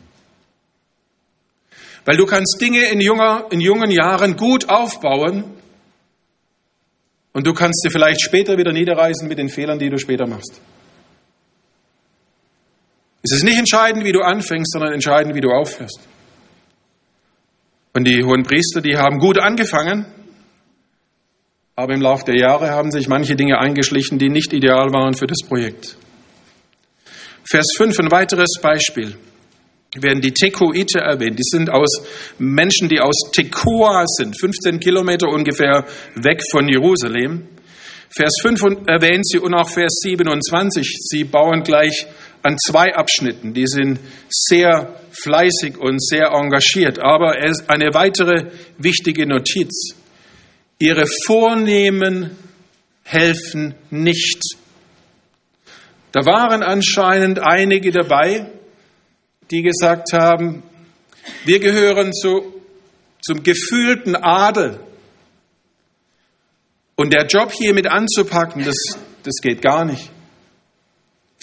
Weil 2.04 2.16
du 2.16 2.26
kannst 2.26 2.58
Dinge 2.60 2.84
in, 2.90 3.00
junger, 3.00 3.46
in 3.50 3.60
jungen 3.60 3.90
Jahren 3.90 4.36
gut 4.36 4.68
aufbauen 4.68 5.44
und 7.32 7.46
du 7.46 7.52
kannst 7.52 7.82
sie 7.82 7.90
vielleicht 7.90 8.20
später 8.20 8.56
wieder 8.58 8.72
niederreißen 8.72 9.26
mit 9.26 9.38
den 9.38 9.48
Fehlern, 9.48 9.78
die 9.78 9.90
du 9.90 9.98
später 9.98 10.26
machst. 10.26 10.60
Es 13.22 13.32
ist 13.32 13.42
nicht 13.42 13.58
entscheidend, 13.58 14.04
wie 14.04 14.12
du 14.12 14.20
anfängst, 14.20 14.72
sondern 14.72 14.92
entscheidend, 14.92 15.34
wie 15.34 15.40
du 15.40 15.50
aufhörst. 15.50 16.00
Und 17.92 18.04
die 18.04 18.22
hohen 18.22 18.42
Priester, 18.42 18.80
die 18.80 18.96
haben 18.96 19.18
gut 19.18 19.38
angefangen, 19.38 20.06
aber 21.74 21.94
im 21.94 22.00
Laufe 22.00 22.24
der 22.24 22.36
Jahre 22.36 22.70
haben 22.70 22.90
sich 22.90 23.08
manche 23.08 23.36
Dinge 23.36 23.58
eingeschlichen, 23.58 24.18
die 24.18 24.28
nicht 24.28 24.52
ideal 24.52 24.92
waren 24.92 25.14
für 25.14 25.26
das 25.26 25.46
Projekt. 25.46 25.96
Vers 27.48 27.66
5, 27.76 28.00
ein 28.00 28.10
weiteres 28.10 28.54
Beispiel 28.60 29.16
werden 29.94 30.20
die 30.20 30.32
Tekoite 30.32 30.98
erwähnt. 30.98 31.38
Die 31.38 31.44
sind 31.44 31.70
aus 31.70 32.02
Menschen, 32.38 32.88
die 32.88 33.00
aus 33.00 33.30
Tekoa 33.32 34.04
sind, 34.06 34.38
15 34.38 34.80
Kilometer 34.80 35.28
ungefähr 35.28 35.86
weg 36.16 36.42
von 36.50 36.68
Jerusalem. 36.68 37.48
Vers 38.14 38.34
5 38.42 38.62
erwähnt 38.86 39.26
sie 39.26 39.38
und 39.38 39.54
auch 39.54 39.68
Vers 39.68 39.94
27. 40.02 40.96
Sie 40.98 41.24
bauen 41.24 41.62
gleich 41.62 42.06
an 42.46 42.58
zwei 42.58 42.94
Abschnitten. 42.94 43.54
Die 43.54 43.66
sind 43.66 43.98
sehr 44.30 45.00
fleißig 45.10 45.78
und 45.78 46.00
sehr 46.00 46.28
engagiert. 46.28 47.00
Aber 47.00 47.32
eine 47.32 47.92
weitere 47.92 48.52
wichtige 48.78 49.26
Notiz. 49.26 49.96
Ihre 50.78 51.06
Vornehmen 51.26 52.36
helfen 53.02 53.74
nicht. 53.90 54.42
Da 56.12 56.24
waren 56.24 56.62
anscheinend 56.62 57.40
einige 57.40 57.90
dabei, 57.90 58.46
die 59.50 59.62
gesagt 59.62 60.12
haben, 60.12 60.62
wir 61.44 61.58
gehören 61.58 62.12
zu, 62.12 62.62
zum 63.22 63.42
gefühlten 63.42 64.14
Adel. 64.14 64.78
Und 66.94 67.12
der 67.12 67.26
Job 67.26 67.52
hier 67.52 67.74
mit 67.74 67.88
anzupacken, 67.88 68.64
das, 68.64 68.76
das 69.24 69.34
geht 69.42 69.62
gar 69.62 69.84
nicht. 69.84 70.10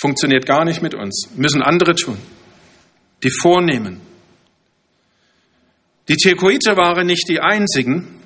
Funktioniert 0.04 0.46
gar 0.46 0.66
nicht 0.66 0.82
mit 0.82 0.96
uns. 0.96 1.30
Müssen 1.38 1.62
andere 1.62 1.96
tun. 1.96 2.18
Die 3.24 3.30
Vornehmen. 3.30 4.02
Die 6.10 6.18
Tekoiter 6.18 6.76
waren 6.76 7.08
nicht 7.08 7.30
die 7.30 7.40
einzigen, 7.40 8.20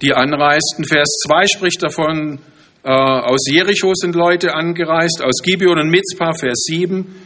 die 0.00 0.14
anreisten. 0.14 0.84
Vers 0.84 1.08
2 1.26 1.46
spricht 1.48 1.82
davon, 1.82 2.38
äh, 2.84 2.88
aus 2.88 3.40
Jericho 3.50 3.94
sind 3.94 4.14
Leute 4.14 4.54
angereist, 4.54 5.24
aus 5.24 5.42
Gibeon 5.42 5.80
und 5.80 5.90
Mitzpah, 5.90 6.34
Vers 6.34 6.62
7. 6.68 7.16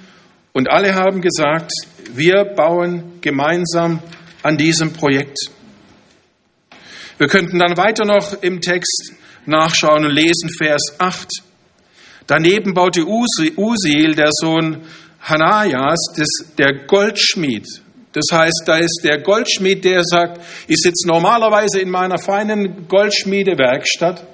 Und 0.55 0.71
alle 0.71 0.95
haben 0.95 1.21
gesagt, 1.21 1.71
wir 2.15 2.47
bauen 2.47 3.21
gemeinsam 3.21 4.03
an 4.43 4.57
diesem 4.57 4.95
Projekt. 4.95 5.37
Wir 7.19 7.27
könnten 7.27 7.59
dann 7.59 7.77
weiter 7.77 8.07
noch 8.07 8.43
im 8.43 8.63
Text 8.63 9.13
nachschauen 9.45 10.07
und 10.07 10.13
lesen, 10.13 10.49
Vers 10.49 10.95
8. 10.99 11.44
Daneben 12.27 12.73
baute 12.73 13.05
Usiel, 13.07 14.15
der 14.15 14.31
Sohn 14.33 14.83
Hanayas, 15.21 15.99
der 16.59 16.87
Goldschmied. 16.87 17.67
Das 18.13 18.25
heißt, 18.33 18.63
da 18.67 18.77
ist 18.77 19.01
der 19.03 19.21
Goldschmied, 19.23 19.85
der 19.85 20.05
sagt, 20.05 20.41
ich 20.69 20.79
sitze 20.79 21.09
normalerweise 21.09 21.81
in 21.81 21.91
meiner 21.91 22.19
feinen 22.19 22.87
Goldschmiedewerkstatt 22.87 24.25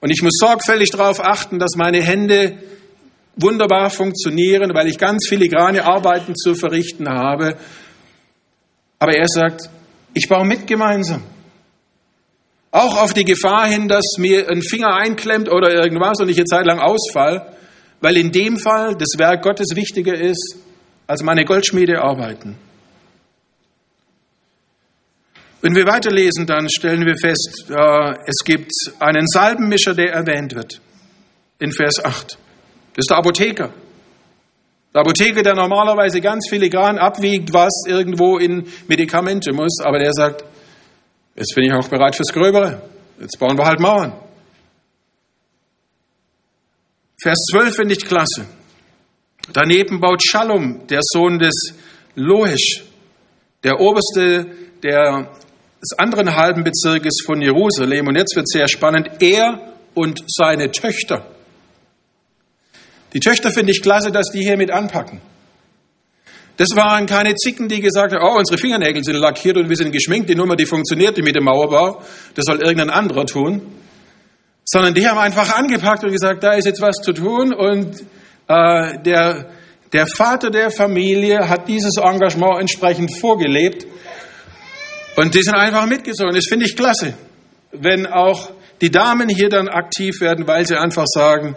und 0.00 0.10
ich 0.10 0.22
muss 0.22 0.34
sorgfältig 0.38 0.90
darauf 0.90 1.24
achten, 1.24 1.58
dass 1.58 1.76
meine 1.76 2.02
Hände 2.02 2.58
wunderbar 3.36 3.90
funktionieren, 3.90 4.74
weil 4.74 4.88
ich 4.88 4.98
ganz 4.98 5.26
filigrane 5.28 5.84
Arbeiten 5.84 6.34
zu 6.34 6.54
verrichten 6.54 7.08
habe. 7.08 7.56
Aber 8.98 9.12
er 9.14 9.28
sagt, 9.28 9.70
ich 10.14 10.28
baue 10.28 10.44
mit 10.44 10.66
gemeinsam. 10.66 11.22
Auch 12.72 12.96
auf 12.96 13.12
die 13.12 13.24
Gefahr 13.24 13.68
hin, 13.68 13.86
dass 13.86 14.14
mir 14.18 14.50
ein 14.50 14.62
Finger 14.62 14.94
einklemmt 14.94 15.50
oder 15.50 15.70
irgendwas 15.72 16.18
und 16.20 16.30
ich 16.30 16.38
eine 16.38 16.46
Zeit 16.46 16.66
lang 16.66 16.80
ausfall, 16.80 17.54
weil 18.00 18.16
in 18.16 18.32
dem 18.32 18.58
Fall 18.58 18.96
das 18.96 19.10
Werk 19.18 19.42
Gottes 19.42 19.76
wichtiger 19.76 20.18
ist 20.18 20.56
als 21.06 21.22
meine 21.22 21.44
Goldschmiedearbeiten. 21.44 22.56
Wenn 25.60 25.76
wir 25.76 25.86
weiterlesen, 25.86 26.46
dann 26.46 26.68
stellen 26.70 27.06
wir 27.06 27.16
fest, 27.16 27.70
es 28.26 28.44
gibt 28.44 28.72
einen 28.98 29.28
Salbenmischer, 29.28 29.94
der 29.94 30.12
erwähnt 30.12 30.54
wird 30.56 30.80
in 31.60 31.72
Vers 31.72 32.04
8. 32.04 32.30
Das 32.30 32.38
ist 32.96 33.10
der 33.10 33.18
Apotheker. 33.18 33.70
Der 34.94 35.00
Apotheker, 35.02 35.42
der 35.42 35.54
normalerweise 35.54 36.20
ganz 36.20 36.48
filigran 36.48 36.98
abwiegt, 36.98 37.52
was 37.52 37.84
irgendwo 37.86 38.38
in 38.38 38.66
Medikamente 38.88 39.52
muss, 39.52 39.78
aber 39.84 39.98
der 39.98 40.12
sagt, 40.12 40.44
jetzt 41.34 41.54
bin 41.54 41.64
ich 41.64 41.72
auch 41.72 41.88
bereit 41.88 42.16
fürs 42.16 42.32
Gröbere. 42.32 42.82
Jetzt 43.20 43.38
bauen 43.38 43.56
wir 43.56 43.64
halt 43.64 43.80
Mauern. 43.80 44.12
Vers 47.22 47.38
12 47.52 47.76
finde 47.76 47.94
ich 47.94 48.04
klasse. 48.04 48.46
Daneben 49.52 50.00
baut 50.00 50.22
Shalom, 50.24 50.86
der 50.88 51.00
Sohn 51.02 51.38
des 51.38 51.54
Loesch, 52.14 52.84
der 53.62 53.80
Oberste 53.80 54.46
der, 54.82 55.30
des 55.80 55.98
anderen 55.98 56.34
halben 56.34 56.64
Bezirkes 56.64 57.22
von 57.24 57.40
Jerusalem. 57.40 58.08
Und 58.08 58.16
jetzt 58.16 58.34
wird 58.34 58.48
sehr 58.48 58.68
spannend. 58.68 59.08
Er 59.20 59.72
und 59.94 60.24
seine 60.26 60.70
Töchter. 60.70 61.26
Die 63.12 63.20
Töchter 63.20 63.52
finde 63.52 63.72
ich 63.72 63.82
klasse, 63.82 64.10
dass 64.10 64.30
die 64.30 64.40
hier 64.42 64.56
mit 64.56 64.70
anpacken. 64.70 65.20
Das 66.62 66.76
waren 66.76 67.06
keine 67.06 67.34
Zicken, 67.34 67.66
die 67.66 67.80
gesagt 67.80 68.14
haben, 68.14 68.22
oh, 68.22 68.38
unsere 68.38 68.56
Fingernägel 68.56 69.02
sind 69.02 69.16
lackiert 69.16 69.56
und 69.56 69.68
wir 69.68 69.74
sind 69.74 69.90
geschminkt, 69.90 70.30
die 70.30 70.36
Nummer, 70.36 70.54
die 70.54 70.64
funktioniert 70.64 71.18
mit 71.18 71.34
dem 71.34 71.42
Mauerbau, 71.42 72.00
das 72.36 72.44
soll 72.44 72.62
irgendein 72.62 72.88
anderer 72.88 73.26
tun. 73.26 73.62
Sondern 74.64 74.94
die 74.94 75.08
haben 75.08 75.18
einfach 75.18 75.52
angepackt 75.56 76.04
und 76.04 76.12
gesagt, 76.12 76.44
da 76.44 76.52
ist 76.52 76.66
jetzt 76.66 76.80
was 76.80 76.98
zu 77.02 77.14
tun 77.14 77.52
und 77.52 78.02
äh, 78.46 78.96
der, 79.02 79.50
der 79.92 80.06
Vater 80.06 80.50
der 80.50 80.70
Familie 80.70 81.48
hat 81.48 81.66
dieses 81.66 81.96
Engagement 81.96 82.60
entsprechend 82.60 83.10
vorgelebt 83.18 83.84
und 85.16 85.34
die 85.34 85.42
sind 85.42 85.54
einfach 85.54 85.86
mitgezogen. 85.86 86.32
Das 86.32 86.44
finde 86.48 86.66
ich 86.66 86.76
klasse, 86.76 87.14
wenn 87.72 88.06
auch 88.06 88.52
die 88.80 88.92
Damen 88.92 89.28
hier 89.28 89.48
dann 89.48 89.66
aktiv 89.66 90.20
werden, 90.20 90.46
weil 90.46 90.64
sie 90.64 90.76
einfach 90.76 91.06
sagen, 91.08 91.56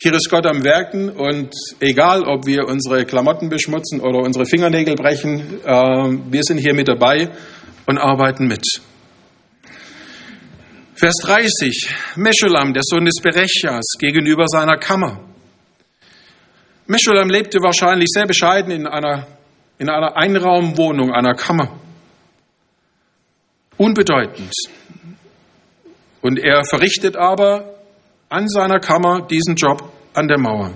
hier 0.00 0.14
ist 0.14 0.30
Gott 0.30 0.46
am 0.46 0.62
Werken 0.62 1.10
und 1.10 1.52
egal, 1.80 2.22
ob 2.22 2.46
wir 2.46 2.68
unsere 2.68 3.04
Klamotten 3.04 3.48
beschmutzen 3.48 4.00
oder 4.00 4.20
unsere 4.20 4.46
Fingernägel 4.46 4.94
brechen, 4.94 5.60
äh, 5.64 6.30
wir 6.30 6.42
sind 6.44 6.58
hier 6.58 6.72
mit 6.72 6.86
dabei 6.86 7.30
und 7.84 7.98
arbeiten 7.98 8.46
mit. 8.46 8.64
Vers 10.94 11.16
30. 11.22 11.94
Meschulam, 12.14 12.74
der 12.74 12.82
Sohn 12.84 13.06
des 13.06 13.20
Berechas, 13.20 13.84
gegenüber 13.98 14.44
seiner 14.46 14.76
Kammer. 14.76 15.18
Meschulam 16.86 17.28
lebte 17.28 17.58
wahrscheinlich 17.58 18.08
sehr 18.12 18.26
bescheiden 18.26 18.70
in 18.70 18.86
einer, 18.86 19.26
in 19.78 19.90
einer 19.90 20.16
Einraumwohnung, 20.16 21.12
einer 21.12 21.34
Kammer. 21.34 21.76
Unbedeutend. 23.76 24.52
Und 26.20 26.38
er 26.38 26.62
verrichtet 26.64 27.16
aber 27.16 27.77
an 28.28 28.48
seiner 28.48 28.80
Kammer 28.80 29.26
diesen 29.26 29.54
Job 29.56 29.92
an 30.14 30.28
der 30.28 30.38
Mauer. 30.38 30.72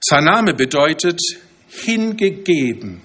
Sein 0.00 0.24
Name 0.24 0.54
bedeutet 0.54 1.20
hingegeben. 1.68 3.02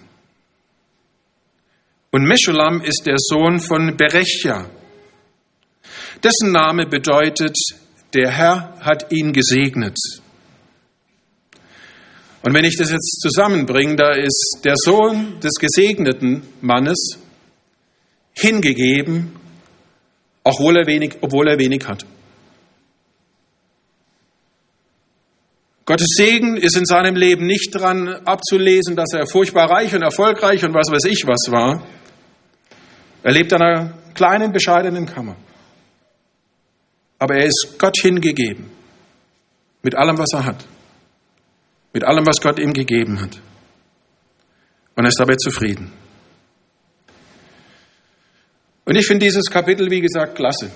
Und 2.12 2.24
Meschulam 2.24 2.82
ist 2.82 3.04
der 3.06 3.18
Sohn 3.18 3.60
von 3.60 3.98
Berechia. 3.98 4.70
Dessen 6.24 6.52
Name 6.52 6.86
bedeutet, 6.86 7.58
der 8.14 8.30
Herr 8.30 8.80
hat 8.80 9.12
ihn 9.12 9.34
gesegnet. 9.34 9.98
Und 12.44 12.54
wenn 12.54 12.66
ich 12.66 12.78
das 12.78 12.92
jetzt 12.92 13.20
zusammenbringe, 13.22 13.96
da 13.96 14.12
ist 14.14 14.60
der 14.64 14.76
Sohn 14.76 15.40
des 15.40 15.54
gesegneten 15.60 16.44
Mannes 16.62 17.20
hingegeben 18.34 19.34
obwohl 20.44 20.78
er 20.78 20.88
wenig, 20.88 21.18
obwohl 21.22 21.48
er 21.48 21.60
wenig 21.60 21.88
hat. 21.88 22.06
Gottes 25.86 26.08
Segen 26.16 26.56
ist 26.56 26.78
in 26.78 26.86
seinem 26.86 27.16
Leben 27.16 27.46
nicht 27.46 27.76
daran 27.76 28.08
abzulesen, 28.08 28.96
dass 28.96 29.14
er 29.14 29.28
furchtbar 29.28 29.70
reich 29.70 29.94
und 29.94 30.02
erfolgreich 30.02 30.64
und 30.64 30.74
was 30.74 30.90
weiß 30.90 31.04
ich 31.06 31.24
was 31.28 31.52
war. 31.52 31.86
Er 33.22 33.32
lebt 33.32 33.52
in 33.52 33.62
einer 33.62 33.94
kleinen, 34.14 34.52
bescheidenen 34.52 35.06
Kammer. 35.06 35.36
Aber 37.20 37.36
er 37.36 37.46
ist 37.46 37.76
Gott 37.78 37.98
hingegeben. 38.02 38.70
Mit 39.82 39.96
allem, 39.96 40.18
was 40.18 40.34
er 40.34 40.46
hat. 40.46 40.66
Mit 41.94 42.04
allem, 42.06 42.26
was 42.26 42.42
Gott 42.42 42.60
ihm 42.60 42.74
gegeben 42.74 43.20
hat. 43.22 43.40
Und 44.96 45.06
er 45.06 45.10
ist 45.10 45.20
dabei 45.20 45.36
zufrieden. 45.36 45.92
Und 48.86 48.96
ich 48.96 49.08
finde 49.08 49.26
dieses 49.26 49.50
Kapitel, 49.50 49.90
wie 49.90 50.02
gesagt, 50.02 50.36
klasse. 50.36 50.72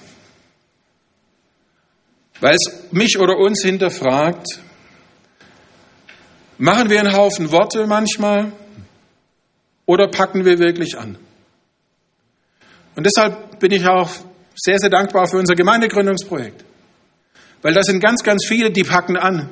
Weil 2.39 2.55
es 2.55 2.91
mich 2.91 3.17
oder 3.19 3.37
uns 3.37 3.63
hinterfragt, 3.63 4.59
machen 6.57 6.89
wir 6.89 6.99
einen 6.99 7.13
Haufen 7.13 7.51
Worte 7.51 7.85
manchmal 7.87 8.51
oder 9.85 10.07
packen 10.07 10.45
wir 10.45 10.59
wirklich 10.59 10.97
an? 10.97 11.17
Und 12.95 13.05
deshalb 13.05 13.59
bin 13.59 13.71
ich 13.71 13.85
auch 13.85 14.09
sehr, 14.55 14.77
sehr 14.79 14.89
dankbar 14.89 15.27
für 15.27 15.37
unser 15.37 15.55
Gemeindegründungsprojekt. 15.55 16.63
Weil 17.61 17.73
da 17.73 17.83
sind 17.83 17.99
ganz, 17.99 18.23
ganz 18.23 18.45
viele, 18.47 18.71
die 18.71 18.83
packen 18.83 19.17
an. 19.17 19.49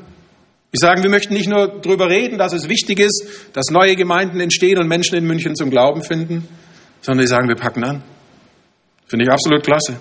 Die 0.73 0.77
sagen, 0.77 1.03
wir 1.03 1.09
möchten 1.09 1.33
nicht 1.33 1.47
nur 1.47 1.79
darüber 1.81 2.09
reden, 2.09 2.37
dass 2.37 2.53
es 2.53 2.69
wichtig 2.69 2.99
ist, 2.99 3.25
dass 3.53 3.67
neue 3.69 3.95
Gemeinden 3.95 4.39
entstehen 4.39 4.77
und 4.77 4.87
Menschen 4.87 5.17
in 5.17 5.25
München 5.25 5.55
zum 5.55 5.69
Glauben 5.69 6.03
finden, 6.03 6.47
sondern 7.01 7.23
die 7.23 7.29
sagen, 7.29 7.47
wir 7.47 7.55
packen 7.55 7.83
an. 7.83 8.03
Finde 9.07 9.25
ich 9.25 9.31
absolut 9.31 9.63
klasse. 9.63 9.99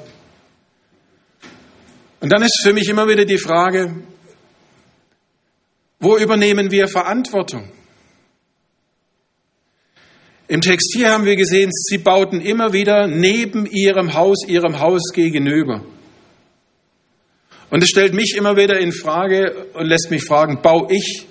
Und 2.21 2.31
dann 2.33 2.43
ist 2.43 2.61
für 2.63 2.73
mich 2.73 2.89
immer 2.89 3.07
wieder 3.07 3.25
die 3.25 3.39
Frage, 3.39 3.95
wo 6.01 6.17
übernehmen 6.17 6.71
wir 6.71 6.89
Verantwortung? 6.89 7.71
Im 10.49 10.61
Text 10.61 10.93
hier 10.95 11.11
haben 11.11 11.25
wir 11.25 11.37
gesehen, 11.37 11.71
sie 11.73 11.99
bauten 11.99 12.41
immer 12.41 12.73
wieder 12.73 13.07
neben 13.07 13.67
ihrem 13.67 14.15
Haus, 14.15 14.47
ihrem 14.47 14.81
Haus 14.81 15.13
gegenüber. 15.13 15.83
Und 17.71 17.83
es 17.83 17.89
stellt 17.89 18.15
mich 18.15 18.35
immer 18.37 18.57
wieder 18.57 18.79
in 18.79 18.93
Frage 18.93 19.67
und 19.75 19.87
lässt 19.87 20.11
mich 20.11 20.25
fragen, 20.25 20.63
baue 20.63 20.93
ich 20.93 21.27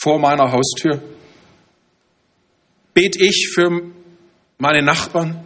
vor 0.00 0.18
meiner 0.18 0.52
Haustür? 0.52 1.02
Bete 2.92 3.22
ich 3.22 3.50
für 3.54 3.82
meine 4.58 4.82
Nachbarn? 4.82 5.44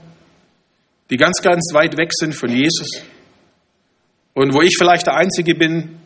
Die 1.10 1.16
ganz, 1.16 1.42
ganz 1.42 1.74
weit 1.74 1.96
weg 1.98 2.10
sind 2.12 2.34
von 2.34 2.50
Jesus 2.50 3.02
und 4.34 4.54
wo 4.54 4.62
ich 4.62 4.76
vielleicht 4.78 5.06
der 5.06 5.16
Einzige 5.16 5.54
bin, 5.54 5.98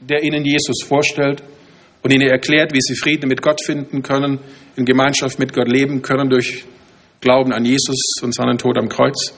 der 0.00 0.22
ihnen 0.22 0.44
Jesus 0.44 0.82
vorstellt 0.86 1.42
und 2.02 2.12
ihnen 2.12 2.28
erklärt, 2.28 2.72
wie 2.72 2.80
sie 2.80 2.96
Frieden 2.96 3.28
mit 3.28 3.42
Gott 3.42 3.62
finden 3.64 4.02
können, 4.02 4.40
in 4.76 4.84
Gemeinschaft 4.84 5.38
mit 5.38 5.52
Gott 5.52 5.68
leben 5.68 6.02
können 6.02 6.30
durch 6.30 6.64
Glauben 7.20 7.52
an 7.52 7.64
Jesus 7.64 7.98
und 8.22 8.34
seinen 8.34 8.58
Tod 8.58 8.78
am 8.78 8.88
Kreuz. 8.88 9.34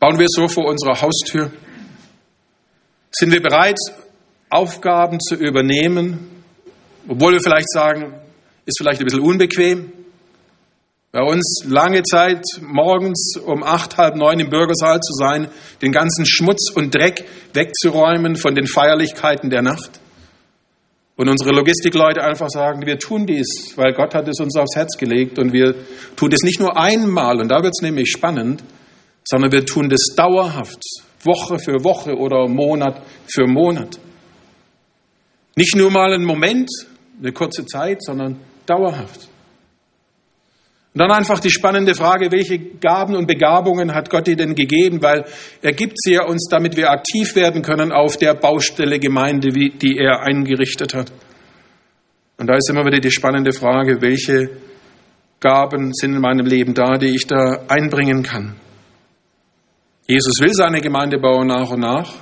Bauen 0.00 0.18
wir 0.18 0.26
so 0.28 0.48
vor 0.48 0.66
unserer 0.66 1.00
Haustür? 1.00 1.52
Sind 3.10 3.32
wir 3.32 3.42
bereit, 3.42 3.78
Aufgaben 4.48 5.20
zu 5.20 5.34
übernehmen, 5.34 6.28
obwohl 7.06 7.34
wir 7.34 7.40
vielleicht 7.40 7.70
sagen, 7.70 8.14
ist 8.64 8.78
vielleicht 8.78 9.00
ein 9.00 9.04
bisschen 9.04 9.20
unbequem, 9.20 9.92
bei 11.12 11.20
uns 11.22 11.62
lange 11.68 12.02
Zeit 12.04 12.42
morgens 12.62 13.34
um 13.36 13.62
acht, 13.62 13.98
halb 13.98 14.16
neun 14.16 14.40
im 14.40 14.48
Bürgersaal 14.48 14.98
zu 15.00 15.12
sein, 15.12 15.48
den 15.82 15.92
ganzen 15.92 16.24
Schmutz 16.24 16.70
und 16.74 16.94
Dreck 16.94 17.26
wegzuräumen 17.52 18.36
von 18.36 18.54
den 18.54 18.66
Feierlichkeiten 18.66 19.50
der 19.50 19.60
Nacht. 19.60 20.00
Und 21.16 21.28
unsere 21.28 21.50
Logistikleute 21.50 22.24
einfach 22.24 22.48
sagen, 22.48 22.86
wir 22.86 22.98
tun 22.98 23.26
dies, 23.26 23.74
weil 23.76 23.92
Gott 23.92 24.14
hat 24.14 24.26
es 24.26 24.40
uns 24.40 24.56
aufs 24.56 24.74
Herz 24.74 24.96
gelegt 24.96 25.38
und 25.38 25.52
wir 25.52 25.74
tun 26.16 26.30
das 26.30 26.40
nicht 26.40 26.60
nur 26.60 26.78
einmal, 26.78 27.42
und 27.42 27.50
da 27.50 27.62
wird 27.62 27.74
es 27.76 27.82
nämlich 27.82 28.10
spannend, 28.10 28.64
sondern 29.22 29.52
wir 29.52 29.66
tun 29.66 29.90
das 29.90 30.14
dauerhaft, 30.16 30.82
Woche 31.22 31.58
für 31.58 31.84
Woche 31.84 32.16
oder 32.16 32.48
Monat 32.48 33.02
für 33.26 33.46
Monat. 33.46 33.98
Nicht 35.56 35.76
nur 35.76 35.90
mal 35.90 36.14
einen 36.14 36.24
Moment, 36.24 36.70
eine 37.20 37.32
kurze 37.32 37.66
Zeit, 37.66 38.02
sondern 38.02 38.40
dauerhaft. 38.64 39.28
Und 40.94 40.98
dann 40.98 41.10
einfach 41.10 41.40
die 41.40 41.50
spannende 41.50 41.94
Frage, 41.94 42.30
welche 42.30 42.58
Gaben 42.58 43.16
und 43.16 43.26
Begabungen 43.26 43.94
hat 43.94 44.10
Gott 44.10 44.26
dir 44.26 44.36
denn 44.36 44.54
gegeben? 44.54 45.02
Weil 45.02 45.24
er 45.62 45.72
gibt 45.72 45.94
sie 45.96 46.12
ja 46.12 46.24
uns, 46.24 46.48
damit 46.50 46.76
wir 46.76 46.90
aktiv 46.90 47.34
werden 47.34 47.62
können 47.62 47.92
auf 47.92 48.18
der 48.18 48.34
Baustelle 48.34 48.98
Gemeinde, 48.98 49.48
die 49.50 49.96
er 49.96 50.20
eingerichtet 50.20 50.92
hat. 50.92 51.10
Und 52.36 52.46
da 52.46 52.56
ist 52.56 52.68
immer 52.68 52.84
wieder 52.84 53.00
die 53.00 53.10
spannende 53.10 53.52
Frage, 53.52 54.02
welche 54.02 54.50
Gaben 55.40 55.92
sind 55.94 56.14
in 56.14 56.20
meinem 56.20 56.44
Leben 56.44 56.74
da, 56.74 56.98
die 56.98 57.14
ich 57.14 57.26
da 57.26 57.64
einbringen 57.68 58.22
kann. 58.22 58.56
Jesus 60.06 60.40
will 60.40 60.52
seine 60.52 60.82
Gemeinde 60.82 61.18
bauen 61.18 61.46
nach 61.46 61.70
und 61.70 61.80
nach. 61.80 62.12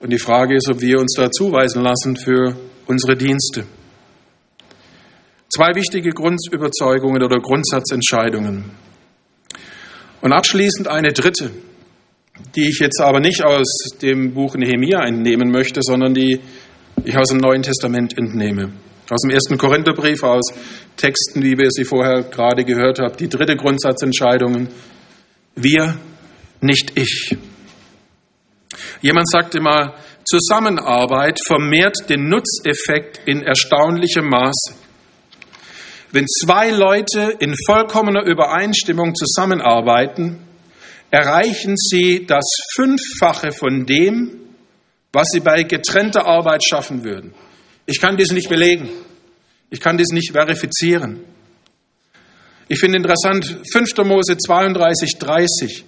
Und 0.00 0.12
die 0.12 0.18
Frage 0.18 0.56
ist, 0.56 0.68
ob 0.68 0.80
wir 0.80 0.98
uns 0.98 1.14
da 1.16 1.30
zuweisen 1.30 1.82
lassen 1.82 2.16
für 2.16 2.56
unsere 2.86 3.16
Dienste. 3.16 3.64
Zwei 5.52 5.74
wichtige 5.74 6.10
Grundüberzeugungen 6.10 7.24
oder 7.24 7.40
Grundsatzentscheidungen. 7.40 8.70
Und 10.20 10.32
abschließend 10.32 10.86
eine 10.86 11.12
dritte, 11.12 11.50
die 12.54 12.68
ich 12.68 12.78
jetzt 12.78 13.00
aber 13.00 13.18
nicht 13.18 13.42
aus 13.42 13.66
dem 14.00 14.32
Buch 14.32 14.54
Nehemia 14.54 15.04
entnehmen 15.04 15.50
möchte, 15.50 15.80
sondern 15.82 16.14
die 16.14 16.38
ich 17.04 17.16
aus 17.16 17.30
dem 17.30 17.38
Neuen 17.38 17.62
Testament 17.62 18.16
entnehme. 18.16 18.72
Aus 19.10 19.22
dem 19.22 19.30
ersten 19.30 19.58
Korintherbrief, 19.58 20.22
aus 20.22 20.52
Texten, 20.96 21.42
wie 21.42 21.58
wir 21.58 21.70
sie 21.70 21.84
vorher 21.84 22.22
gerade 22.22 22.64
gehört 22.64 23.00
haben. 23.00 23.16
Die 23.16 23.28
dritte 23.28 23.56
Grundsatzentscheidung, 23.56 24.68
wir, 25.56 25.96
nicht 26.60 26.92
ich. 26.94 27.36
Jemand 29.00 29.28
sagte 29.28 29.60
mal, 29.60 29.94
Zusammenarbeit 30.24 31.40
vermehrt 31.44 32.08
den 32.08 32.28
Nutzeffekt 32.28 33.20
in 33.26 33.42
erstaunlichem 33.42 34.28
Maße. 34.28 34.79
Wenn 36.12 36.26
zwei 36.26 36.70
Leute 36.70 37.36
in 37.38 37.54
vollkommener 37.66 38.24
Übereinstimmung 38.24 39.14
zusammenarbeiten, 39.14 40.40
erreichen 41.10 41.76
sie 41.76 42.26
das 42.26 42.44
Fünffache 42.74 43.52
von 43.52 43.86
dem, 43.86 44.32
was 45.12 45.28
sie 45.32 45.40
bei 45.40 45.62
getrennter 45.62 46.26
Arbeit 46.26 46.64
schaffen 46.64 47.04
würden. 47.04 47.32
Ich 47.86 48.00
kann 48.00 48.16
dies 48.16 48.32
nicht 48.32 48.48
belegen. 48.48 48.88
Ich 49.70 49.80
kann 49.80 49.98
dies 49.98 50.10
nicht 50.10 50.32
verifizieren. 50.32 51.20
Ich 52.68 52.80
finde 52.80 52.98
interessant, 52.98 53.58
5. 53.72 53.96
Mose 54.04 54.36
32, 54.36 55.18
30. 55.18 55.84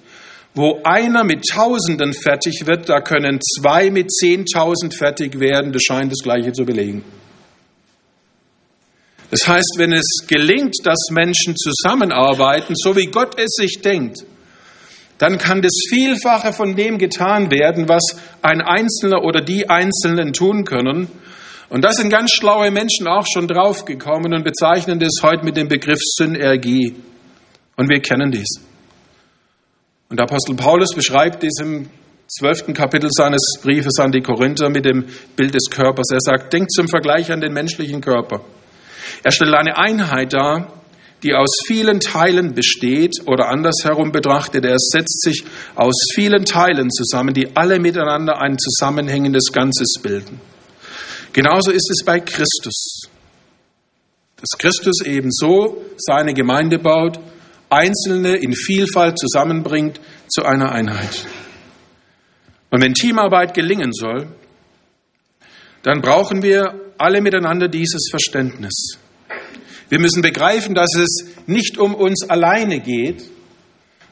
Wo 0.55 0.81
einer 0.85 1.25
mit 1.25 1.47
Tausenden 1.49 2.13
fertig 2.13 2.67
wird, 2.67 2.89
da 2.89 3.01
können 3.01 3.41
zwei 3.41 3.91
mit 3.91 4.13
Zehntausend 4.13 4.95
fertig 4.95 5.41
werden. 5.41 5.73
Das 5.73 5.83
scheint 5.83 6.13
das 6.13 6.23
Gleiche 6.23 6.53
zu 6.53 6.65
belegen. 6.65 7.05
Das 9.33 9.49
heißt, 9.49 9.77
wenn 9.79 9.95
es 9.95 10.27
gelingt, 10.29 10.75
dass 10.85 11.09
Menschen 11.11 11.57
zusammenarbeiten, 11.57 12.75
so 12.77 12.95
wie 12.97 13.07
Gott 13.07 13.41
es 13.41 13.55
sich 13.55 13.81
denkt, 13.81 14.27
dann 15.17 15.39
kann 15.39 15.63
das 15.63 15.73
Vielfache 15.89 16.53
von 16.53 16.77
dem 16.77 16.99
getan 16.99 17.51
werden, 17.51 17.89
was 17.89 18.03
ein 18.43 18.61
Einzelner 18.61 19.25
oder 19.25 19.41
die 19.41 19.71
Einzelnen 19.71 20.35
tun 20.35 20.67
können. 20.67 21.09
Und 21.71 21.83
da 21.83 21.93
sind 21.93 22.11
ganz 22.11 22.31
schlaue 22.33 22.71
Menschen 22.71 23.07
auch 23.07 23.25
schon 23.27 23.49
draufgekommen 23.49 24.35
und 24.35 24.45
bezeichnen 24.45 24.99
das 24.99 25.23
heute 25.23 25.47
mit 25.47 25.57
dem 25.57 25.69
Begriff 25.69 26.01
Synergie. 26.03 26.95
Und 27.79 27.89
wir 27.89 28.01
kennen 28.03 28.33
dies. 28.33 28.61
Und 30.11 30.21
Apostel 30.21 30.57
Paulus 30.57 30.95
beschreibt 30.95 31.43
dies 31.43 31.59
im 31.59 31.89
zwölften 32.29 32.75
Kapitel 32.75 33.09
seines 33.11 33.55
Briefes 33.63 33.99
an 33.99 34.13
die 34.13 34.21
Korinther 34.21 34.69
mit 34.69 34.85
dem 34.85 35.07
Bild 35.37 35.55
des 35.55 35.71
Körpers. 35.71 36.11
Er 36.13 36.21
sagt, 36.21 36.53
denkt 36.53 36.71
zum 36.71 36.87
Vergleich 36.87 37.33
an 37.33 37.41
den 37.41 37.55
menschlichen 37.55 38.03
Körper. 38.03 38.43
Er 39.23 39.31
stellt 39.31 39.55
eine 39.55 39.79
Einheit 39.79 40.33
dar, 40.33 40.83
die 41.23 41.35
aus 41.35 41.61
vielen 41.67 42.01
Teilen 42.01 42.55
besteht 42.55 43.23
oder 43.27 43.49
andersherum 43.49 44.11
betrachtet, 44.11 44.65
er 44.65 44.79
setzt 44.79 45.23
sich 45.23 45.45
aus 45.77 45.95
vielen 46.15 46.45
Teilen 46.45 46.91
zusammen, 46.91 47.33
die 47.33 47.55
alle 47.55 47.79
miteinander 47.79 48.41
ein 48.41 48.59
zusammenhängendes 48.59 49.53
Ganzes 49.53 49.95
bilden. 50.03 50.41
Genauso 51.33 51.71
ist 51.71 51.89
es 51.91 52.05
bei 52.05 52.19
Christus. 52.21 53.03
Dass 54.37 54.59
Christus 54.59 55.01
ebenso 55.05 55.85
seine 55.97 56.35
Gemeinde 56.35 56.79
baut 56.79 57.21
Einzelne 57.71 58.37
in 58.37 58.53
Vielfalt 58.55 59.19
zusammenbringt 59.19 60.01
zu 60.29 60.45
einer 60.45 60.73
Einheit. 60.73 61.27
Und 62.71 62.83
wenn 62.83 62.95
Teamarbeit 62.95 63.55
gelingen 63.55 63.93
soll, 63.93 64.27
dann 65.83 66.03
brauchen 66.03 66.43
wir 66.43 66.75
alle 66.99 67.21
miteinander 67.21 67.69
dieses 67.69 68.09
Verständnis. 68.11 68.99
Wir 69.93 70.01
müssen 70.01 70.23
begreifen, 70.23 70.75
dass 70.75 70.89
es 70.97 71.27
nicht 71.47 71.77
um 71.77 71.95
uns 71.95 72.25
alleine 72.31 72.81
geht, 72.81 73.25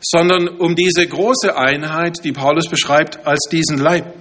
sondern 0.02 0.46
um 0.46 0.76
diese 0.76 1.06
große 1.06 1.56
Einheit, 1.56 2.22
die 2.22 2.32
Paulus 2.32 2.68
beschreibt 2.68 3.26
als 3.26 3.48
diesen 3.50 3.78
Leib. 3.78 4.12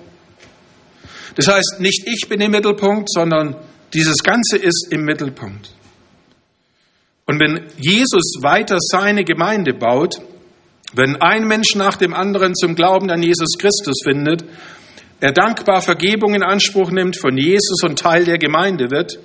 Das 1.35 1.49
heißt, 1.49 1.81
nicht 1.81 2.07
ich 2.07 2.29
bin 2.29 2.39
im 2.39 2.51
Mittelpunkt, 2.51 3.11
sondern 3.11 3.57
dieses 3.93 4.23
Ganze 4.23 4.55
ist 4.55 4.87
im 4.91 5.01
Mittelpunkt. 5.03 5.71
Und 7.25 7.41
wenn 7.41 7.67
Jesus 7.77 8.37
weiter 8.39 8.77
seine 8.79 9.25
Gemeinde 9.25 9.73
baut, 9.73 10.21
wenn 10.93 11.17
ein 11.17 11.45
Mensch 11.45 11.75
nach 11.75 11.97
dem 11.97 12.13
anderen 12.13 12.55
zum 12.55 12.73
Glauben 12.73 13.11
an 13.11 13.21
Jesus 13.21 13.57
Christus 13.57 13.97
findet, 14.05 14.45
er 15.19 15.33
dankbar 15.33 15.81
Vergebung 15.81 16.35
in 16.35 16.43
Anspruch 16.43 16.89
nimmt 16.89 17.17
von 17.17 17.35
Jesus 17.35 17.83
und 17.83 17.99
Teil 17.99 18.23
der 18.23 18.37
Gemeinde 18.37 18.91
wird, 18.91 19.19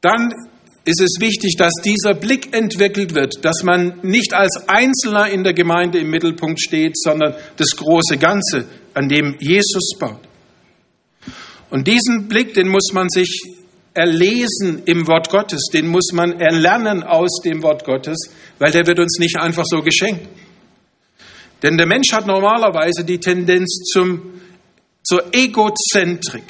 dann 0.00 0.32
ist 0.86 1.00
es 1.00 1.20
wichtig, 1.20 1.56
dass 1.58 1.72
dieser 1.84 2.14
Blick 2.14 2.54
entwickelt 2.54 3.12
wird, 3.14 3.44
dass 3.44 3.64
man 3.64 3.98
nicht 4.02 4.32
als 4.32 4.68
Einzelner 4.68 5.28
in 5.28 5.42
der 5.42 5.52
Gemeinde 5.52 5.98
im 5.98 6.10
Mittelpunkt 6.10 6.60
steht, 6.60 6.96
sondern 6.96 7.34
das 7.56 7.70
große 7.70 8.18
Ganze, 8.18 8.66
an 8.94 9.08
dem 9.08 9.36
Jesus 9.40 9.98
baut. 9.98 10.20
Und 11.70 11.88
diesen 11.88 12.28
Blick, 12.28 12.54
den 12.54 12.68
muss 12.68 12.92
man 12.92 13.08
sich 13.08 13.42
erlesen 13.94 14.82
im 14.84 15.08
Wort 15.08 15.28
Gottes, 15.28 15.62
den 15.74 15.88
muss 15.88 16.12
man 16.12 16.38
erlernen 16.38 17.02
aus 17.02 17.40
dem 17.44 17.64
Wort 17.64 17.84
Gottes, 17.84 18.30
weil 18.60 18.70
der 18.70 18.86
wird 18.86 19.00
uns 19.00 19.18
nicht 19.18 19.36
einfach 19.40 19.64
so 19.66 19.82
geschenkt. 19.82 20.28
Denn 21.64 21.76
der 21.76 21.86
Mensch 21.86 22.12
hat 22.12 22.28
normalerweise 22.28 23.04
die 23.04 23.18
Tendenz 23.18 23.82
zum, 23.92 24.40
zur 25.02 25.34
Egozentrik, 25.34 26.44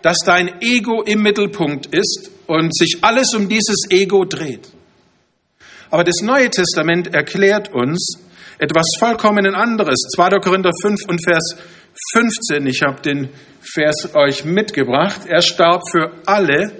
dass 0.00 0.18
dein 0.24 0.62
Ego 0.62 1.02
im 1.02 1.20
Mittelpunkt 1.20 1.86
ist 1.94 2.30
und 2.52 2.76
sich 2.76 2.98
alles 3.00 3.32
um 3.34 3.48
dieses 3.48 3.86
Ego 3.88 4.26
dreht. 4.26 4.68
Aber 5.90 6.04
das 6.04 6.20
Neue 6.20 6.50
Testament 6.50 7.14
erklärt 7.14 7.72
uns 7.72 8.18
etwas 8.58 8.84
vollkommen 8.98 9.54
anderes. 9.54 9.98
2. 10.14 10.38
Korinther 10.40 10.72
5 10.82 11.00
und 11.08 11.24
Vers 11.24 11.56
15, 12.12 12.66
ich 12.66 12.82
habe 12.82 13.00
den 13.00 13.30
Vers 13.62 14.14
euch 14.14 14.44
mitgebracht. 14.44 15.22
Er 15.26 15.40
starb 15.40 15.84
für 15.90 16.12
alle, 16.26 16.72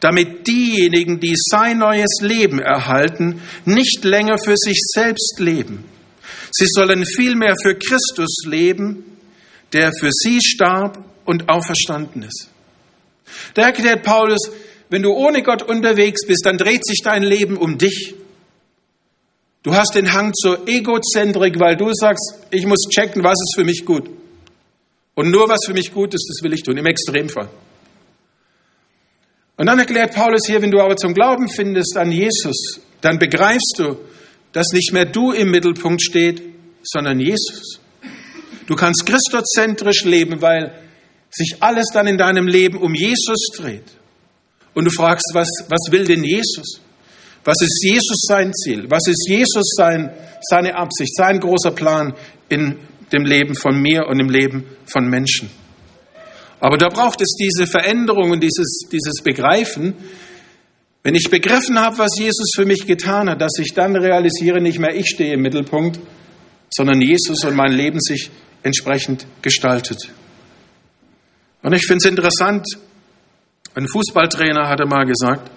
damit 0.00 0.46
diejenigen, 0.46 1.20
die 1.20 1.36
sein 1.36 1.78
neues 1.78 2.20
Leben 2.20 2.58
erhalten, 2.58 3.40
nicht 3.64 4.04
länger 4.04 4.36
für 4.36 4.56
sich 4.58 4.78
selbst 4.92 5.40
leben. 5.40 5.86
Sie 6.50 6.66
sollen 6.68 7.06
vielmehr 7.06 7.54
für 7.62 7.76
Christus 7.76 8.44
leben, 8.44 9.04
der 9.72 9.90
für 9.98 10.10
sie 10.12 10.38
starb 10.42 11.02
und 11.24 11.48
auferstanden 11.48 12.24
ist. 12.24 12.50
Da 13.54 13.62
erklärt 13.62 14.02
Paulus, 14.02 14.50
wenn 14.90 15.02
du 15.02 15.12
ohne 15.12 15.42
Gott 15.42 15.62
unterwegs 15.62 16.26
bist, 16.26 16.44
dann 16.44 16.56
dreht 16.56 16.86
sich 16.86 17.00
dein 17.02 17.22
Leben 17.22 17.56
um 17.56 17.78
dich. 17.78 18.14
Du 19.62 19.74
hast 19.74 19.94
den 19.94 20.12
Hang 20.12 20.32
zur 20.34 20.66
Egozentrik, 20.66 21.58
weil 21.58 21.76
du 21.76 21.90
sagst, 21.92 22.34
ich 22.50 22.64
muss 22.64 22.88
checken, 22.88 23.22
was 23.22 23.34
ist 23.34 23.54
für 23.54 23.64
mich 23.64 23.84
gut. 23.84 24.08
Und 25.14 25.30
nur 25.30 25.48
was 25.48 25.66
für 25.66 25.74
mich 25.74 25.92
gut 25.92 26.14
ist, 26.14 26.28
das 26.30 26.42
will 26.42 26.54
ich 26.54 26.62
tun, 26.62 26.76
im 26.76 26.86
Extremfall. 26.86 27.48
Und 29.56 29.66
dann 29.66 29.78
erklärt 29.78 30.14
Paulus 30.14 30.46
hier, 30.46 30.62
wenn 30.62 30.70
du 30.70 30.80
aber 30.80 30.96
zum 30.96 31.12
Glauben 31.12 31.48
findest 31.48 31.96
an 31.96 32.12
Jesus, 32.12 32.80
dann 33.00 33.18
begreifst 33.18 33.74
du, 33.78 33.96
dass 34.52 34.68
nicht 34.72 34.92
mehr 34.92 35.04
du 35.04 35.32
im 35.32 35.50
Mittelpunkt 35.50 36.00
steht, 36.00 36.40
sondern 36.84 37.18
Jesus. 37.18 37.80
Du 38.68 38.76
kannst 38.76 39.04
christozentrisch 39.04 40.04
leben, 40.04 40.40
weil 40.40 40.72
sich 41.30 41.56
alles 41.60 41.86
dann 41.92 42.06
in 42.06 42.16
deinem 42.16 42.46
Leben 42.46 42.78
um 42.78 42.94
Jesus 42.94 43.48
dreht. 43.56 43.97
Und 44.78 44.84
du 44.84 44.92
fragst, 44.92 45.24
was, 45.32 45.48
was 45.68 45.90
will 45.90 46.04
denn 46.04 46.22
Jesus? 46.22 46.80
Was 47.42 47.56
ist 47.60 47.82
Jesus 47.82 48.20
sein 48.28 48.52
Ziel? 48.54 48.86
Was 48.88 49.08
ist 49.08 49.26
Jesus 49.28 49.72
sein, 49.76 50.12
seine 50.48 50.76
Absicht, 50.76 51.16
sein 51.16 51.40
großer 51.40 51.72
Plan 51.72 52.14
in 52.48 52.76
dem 53.12 53.24
Leben 53.24 53.56
von 53.56 53.82
mir 53.82 54.06
und 54.06 54.20
im 54.20 54.30
Leben 54.30 54.66
von 54.86 55.08
Menschen. 55.08 55.50
Aber 56.60 56.76
da 56.76 56.90
braucht 56.90 57.20
es 57.20 57.34
diese 57.40 57.66
Veränderung 57.66 58.30
und 58.30 58.40
dieses, 58.40 58.82
dieses 58.92 59.20
Begreifen. 59.24 59.94
Wenn 61.02 61.16
ich 61.16 61.28
begriffen 61.28 61.80
habe, 61.80 61.98
was 61.98 62.16
Jesus 62.16 62.52
für 62.54 62.64
mich 62.64 62.86
getan 62.86 63.28
hat, 63.28 63.40
dass 63.40 63.58
ich 63.58 63.74
dann 63.74 63.96
realisiere, 63.96 64.60
nicht 64.60 64.78
mehr 64.78 64.94
ich 64.94 65.08
stehe 65.08 65.34
im 65.34 65.42
Mittelpunkt, 65.42 65.98
sondern 66.70 67.00
Jesus 67.00 67.42
und 67.44 67.56
mein 67.56 67.72
Leben 67.72 67.98
sich 67.98 68.30
entsprechend 68.62 69.26
gestaltet. 69.42 70.12
Und 71.62 71.72
ich 71.72 71.84
finde 71.84 71.98
es 72.04 72.10
interessant, 72.10 72.64
ein 73.78 73.86
Fußballtrainer 73.86 74.68
hatte 74.68 74.86
mal 74.86 75.06
gesagt, 75.06 75.52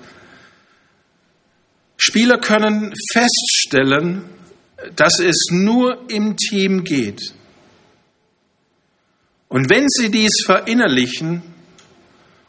Spieler 1.97 2.37
können 2.37 2.93
feststellen, 3.11 4.25
dass 4.95 5.19
es 5.19 5.47
nur 5.49 6.09
im 6.09 6.37
Team 6.37 6.83
geht. 6.83 7.33
Und 9.47 9.71
wenn 9.71 9.87
sie 9.89 10.11
dies 10.11 10.43
verinnerlichen 10.45 11.41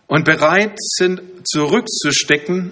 und 0.08 0.24
bereit 0.24 0.74
sind, 0.76 1.22
zurückzustecken, 1.44 2.70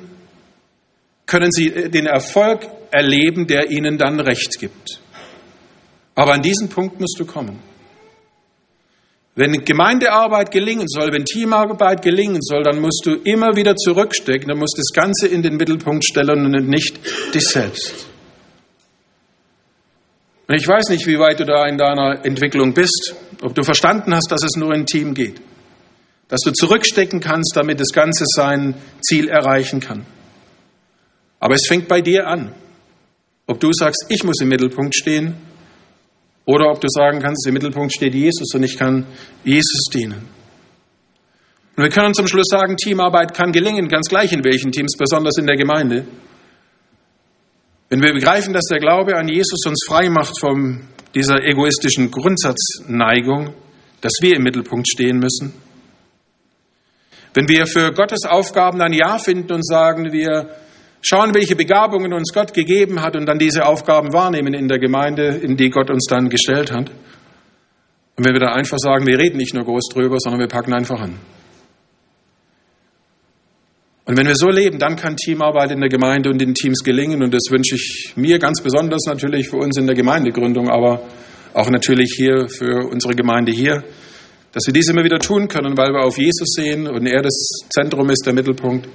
können 1.25 1.51
sie 1.53 1.71
den 1.91 2.07
Erfolg 2.07 2.67
erleben, 2.91 3.47
der 3.47 3.71
ihnen 3.71 3.97
dann 3.97 4.21
Recht 4.21 4.59
gibt. 4.59 5.01
Aber 6.15 6.35
an 6.35 6.43
diesen 6.43 6.69
Punkt 6.69 7.01
musst 7.01 7.19
du 7.19 7.25
kommen. 7.25 7.61
Wenn 9.41 9.65
Gemeindearbeit 9.65 10.51
gelingen 10.51 10.87
soll, 10.87 11.15
wenn 11.15 11.25
Teamarbeit 11.25 12.03
gelingen 12.03 12.43
soll, 12.43 12.63
dann 12.63 12.79
musst 12.79 13.07
du 13.07 13.15
immer 13.25 13.57
wieder 13.57 13.75
zurückstecken, 13.75 14.49
dann 14.49 14.59
musst 14.59 14.77
du 14.77 14.83
das 14.83 14.93
Ganze 14.93 15.29
in 15.29 15.41
den 15.43 15.57
Mittelpunkt 15.57 16.05
stellen 16.05 16.45
und 16.45 16.69
nicht 16.69 17.01
dich 17.35 17.45
selbst. 17.45 18.07
Und 20.47 20.57
ich 20.57 20.69
weiß 20.69 20.91
nicht, 20.91 21.07
wie 21.07 21.19
weit 21.19 21.41
du 21.41 21.47
da 21.47 21.65
in 21.65 21.79
deiner 21.79 22.23
Entwicklung 22.23 22.75
bist, 22.75 23.15
ob 23.41 23.55
du 23.55 23.63
verstanden 23.63 24.15
hast, 24.15 24.31
dass 24.31 24.45
es 24.45 24.57
nur 24.57 24.75
im 24.75 24.85
Team 24.85 25.15
geht, 25.15 25.41
dass 26.29 26.43
du 26.43 26.53
zurückstecken 26.53 27.21
kannst, 27.21 27.57
damit 27.57 27.81
das 27.81 27.95
Ganze 27.95 28.25
sein 28.27 28.75
Ziel 29.01 29.31
erreichen 29.31 29.81
kann. 29.81 30.05
Aber 31.39 31.55
es 31.55 31.67
fängt 31.67 31.89
bei 31.89 32.03
dir 32.03 32.27
an, 32.27 32.53
ob 33.47 33.59
du 33.59 33.73
sagst, 33.73 34.05
ich 34.11 34.23
muss 34.23 34.43
im 34.43 34.49
Mittelpunkt 34.49 34.95
stehen 34.95 35.37
Oder 36.51 36.69
ob 36.69 36.81
du 36.81 36.89
sagen 36.91 37.21
kannst, 37.21 37.47
im 37.47 37.55
Mittelpunkt 37.55 37.93
steht 37.93 38.13
Jesus 38.13 38.53
und 38.57 38.65
ich 38.65 38.77
kann 38.77 39.07
Jesus 39.45 39.85
dienen. 39.95 40.29
Und 41.77 41.85
wir 41.85 41.91
können 41.91 42.13
zum 42.13 42.27
Schluss 42.27 42.49
sagen, 42.51 42.77
Teamarbeit 42.77 43.35
kann 43.35 43.53
gelingen, 43.53 43.89
ganz 43.89 44.09
gleich 44.09 44.33
in 44.33 44.43
welchen 44.43 44.73
Teams, 44.73 44.97
besonders 44.99 45.39
in 45.39 45.47
der 45.47 45.55
Gemeinde. 45.55 46.07
Wenn 47.89 48.03
wir 48.03 48.13
begreifen, 48.13 48.53
dass 48.53 48.65
der 48.65 48.81
Glaube 48.81 49.17
an 49.17 49.29
Jesus 49.29 49.65
uns 49.65 49.85
frei 49.87 50.09
macht 50.09 50.41
von 50.41 50.89
dieser 51.15 51.41
egoistischen 51.41 52.11
Grundsatzneigung, 52.11 53.55
dass 54.01 54.15
wir 54.21 54.35
im 54.35 54.43
Mittelpunkt 54.43 54.89
stehen 54.89 55.19
müssen. 55.19 55.55
Wenn 57.33 57.49
wir 57.49 57.69
für 57.69 57.93
Gottes 57.93 58.25
Aufgaben 58.29 58.81
ein 58.81 58.93
Ja 58.93 59.19
finden 59.19 59.53
und 59.53 59.65
sagen, 59.65 60.13
wir 60.13 60.51
schauen, 61.03 61.35
welche 61.35 61.57
Begabungen 61.57 62.13
uns 62.13 62.33
Gott 62.33 62.53
gegeben 62.55 63.03
hat 63.03 63.17
und 63.17 63.27
dann 63.27 63.39
diese 63.39 63.67
Aufgaben 63.67 64.13
wahrnehmen 64.13 64.55
in 64.55 64.69
der 64.69 64.79
Gemeinde, 64.79 65.41
in 65.43 65.57
die 65.57 65.71
Gott 65.71 65.91
uns 65.91 66.07
dann 66.09 66.29
gestellt 66.29 66.73
hat. 66.73 66.91
Und 68.17 68.27
wenn 68.27 68.35
wir 68.35 68.41
da 68.41 68.53
einfach 68.53 68.79
sagen, 68.79 69.07
wir 69.07 69.19
reden 69.19 69.39
nicht 69.39 69.55
nur 69.55 69.65
groß 69.65 69.89
drüber, 69.93 70.17
sondern 70.19 70.41
wir 70.41 70.49
packen 70.49 70.75
einfach 70.75 71.01
an. 71.01 71.19
Und 74.05 74.17
wenn 74.17 74.27
wir 74.27 74.35
so 74.35 74.51
leben, 74.51 74.79
dann 74.79 74.97
kann 74.97 75.17
Teamarbeit 75.17 75.71
in 75.71 75.81
der 75.81 75.89
Gemeinde 75.89 76.31
und 76.31 76.43
in 76.43 76.53
Teams 76.53 76.83
gelingen. 76.83 77.23
Und 77.23 77.33
das 77.33 77.45
wünsche 77.51 77.77
ich 77.77 78.13
mir 78.17 78.39
ganz 78.39 78.61
besonders 78.61 79.05
natürlich 79.07 79.49
für 79.49 79.57
uns 79.57 79.77
in 79.79 79.87
der 79.87 79.95
Gemeindegründung, 79.95 80.69
aber 80.69 81.03
auch 81.55 81.71
natürlich 81.71 82.15
hier 82.17 82.49
für 82.49 82.89
unsere 82.91 83.15
Gemeinde 83.15 83.53
hier, 83.53 83.85
dass 84.53 84.67
wir 84.67 84.73
dies 84.73 84.89
immer 84.89 85.05
wieder 85.05 85.19
tun 85.19 85.47
können, 85.47 85.77
weil 85.77 85.93
wir 85.93 86.05
auf 86.05 86.19
Jesus 86.19 86.49
sehen 86.57 86.89
und 86.89 87.07
er 87.07 87.23
das 87.23 87.61
Zentrum 87.73 88.11
ist, 88.11 88.27
der 88.27 88.35
Mittelpunkt 88.35 88.89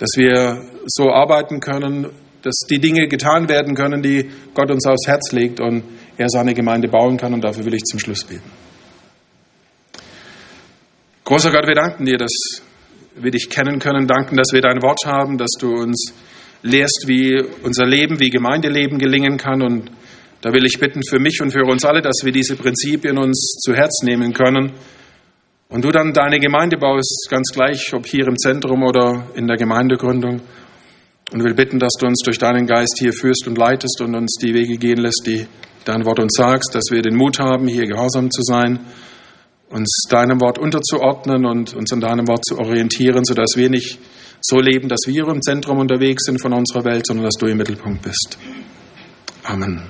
dass 0.00 0.16
wir 0.16 0.62
so 0.86 1.10
arbeiten 1.10 1.60
können, 1.60 2.06
dass 2.42 2.60
die 2.70 2.78
Dinge 2.78 3.06
getan 3.06 3.50
werden 3.50 3.74
können, 3.74 4.02
die 4.02 4.30
Gott 4.54 4.70
uns 4.70 4.86
aufs 4.86 5.06
Herz 5.06 5.30
legt 5.30 5.60
und 5.60 5.84
er 6.16 6.28
seine 6.30 6.54
Gemeinde 6.54 6.88
bauen 6.88 7.18
kann. 7.18 7.34
Und 7.34 7.44
dafür 7.44 7.66
will 7.66 7.74
ich 7.74 7.84
zum 7.84 8.00
Schluss 8.00 8.24
beten. 8.24 8.50
Großer 11.24 11.52
Gott, 11.52 11.66
wir 11.66 11.74
danken 11.74 12.06
dir, 12.06 12.16
dass 12.16 12.32
wir 13.14 13.30
dich 13.30 13.50
kennen 13.50 13.78
können, 13.78 14.06
danken, 14.06 14.38
dass 14.38 14.52
wir 14.54 14.62
dein 14.62 14.80
Wort 14.80 15.04
haben, 15.04 15.36
dass 15.36 15.50
du 15.60 15.74
uns 15.74 16.14
lehrst, 16.62 17.04
wie 17.06 17.38
unser 17.62 17.84
Leben, 17.84 18.18
wie 18.20 18.30
Gemeindeleben 18.30 18.98
gelingen 18.98 19.36
kann. 19.36 19.60
Und 19.60 19.90
da 20.40 20.50
will 20.54 20.64
ich 20.64 20.80
bitten 20.80 21.02
für 21.06 21.18
mich 21.18 21.42
und 21.42 21.50
für 21.50 21.66
uns 21.66 21.84
alle, 21.84 22.00
dass 22.00 22.24
wir 22.24 22.32
diese 22.32 22.56
Prinzipien 22.56 23.18
uns 23.18 23.58
zu 23.62 23.74
Herz 23.74 24.02
nehmen 24.02 24.32
können 24.32 24.72
und 25.70 25.84
du 25.84 25.92
dann 25.92 26.12
deine 26.12 26.40
Gemeinde 26.40 26.76
baust, 26.76 27.28
ganz 27.30 27.50
gleich, 27.52 27.94
ob 27.94 28.06
hier 28.06 28.26
im 28.26 28.36
Zentrum 28.36 28.82
oder 28.82 29.28
in 29.34 29.46
der 29.46 29.56
Gemeindegründung. 29.56 30.42
Und 31.32 31.44
will 31.44 31.54
bitten, 31.54 31.78
dass 31.78 31.92
du 31.98 32.06
uns 32.06 32.22
durch 32.24 32.38
deinen 32.38 32.66
Geist 32.66 32.96
hier 32.98 33.12
führst 33.12 33.46
und 33.46 33.56
leitest 33.56 34.00
und 34.00 34.16
uns 34.16 34.34
die 34.42 34.52
Wege 34.52 34.76
gehen 34.78 34.98
lässt, 34.98 35.22
die 35.26 35.46
dein 35.84 36.04
Wort 36.04 36.18
uns 36.18 36.34
sagst, 36.36 36.74
dass 36.74 36.90
wir 36.90 37.02
den 37.02 37.14
Mut 37.14 37.38
haben, 37.38 37.68
hier 37.68 37.86
gehorsam 37.86 38.32
zu 38.32 38.42
sein, 38.42 38.80
uns 39.68 40.06
deinem 40.10 40.40
Wort 40.40 40.58
unterzuordnen 40.58 41.46
und 41.46 41.72
uns 41.74 41.92
an 41.92 42.00
deinem 42.00 42.26
Wort 42.26 42.44
zu 42.44 42.58
orientieren, 42.58 43.24
sodass 43.24 43.50
wir 43.54 43.70
nicht 43.70 44.00
so 44.40 44.58
leben, 44.58 44.88
dass 44.88 45.02
wir 45.06 45.28
im 45.28 45.40
Zentrum 45.40 45.78
unterwegs 45.78 46.24
sind 46.24 46.40
von 46.42 46.52
unserer 46.52 46.84
Welt, 46.84 47.06
sondern 47.06 47.26
dass 47.26 47.36
du 47.38 47.46
im 47.46 47.58
Mittelpunkt 47.58 48.02
bist. 48.02 48.36
Amen. 49.44 49.82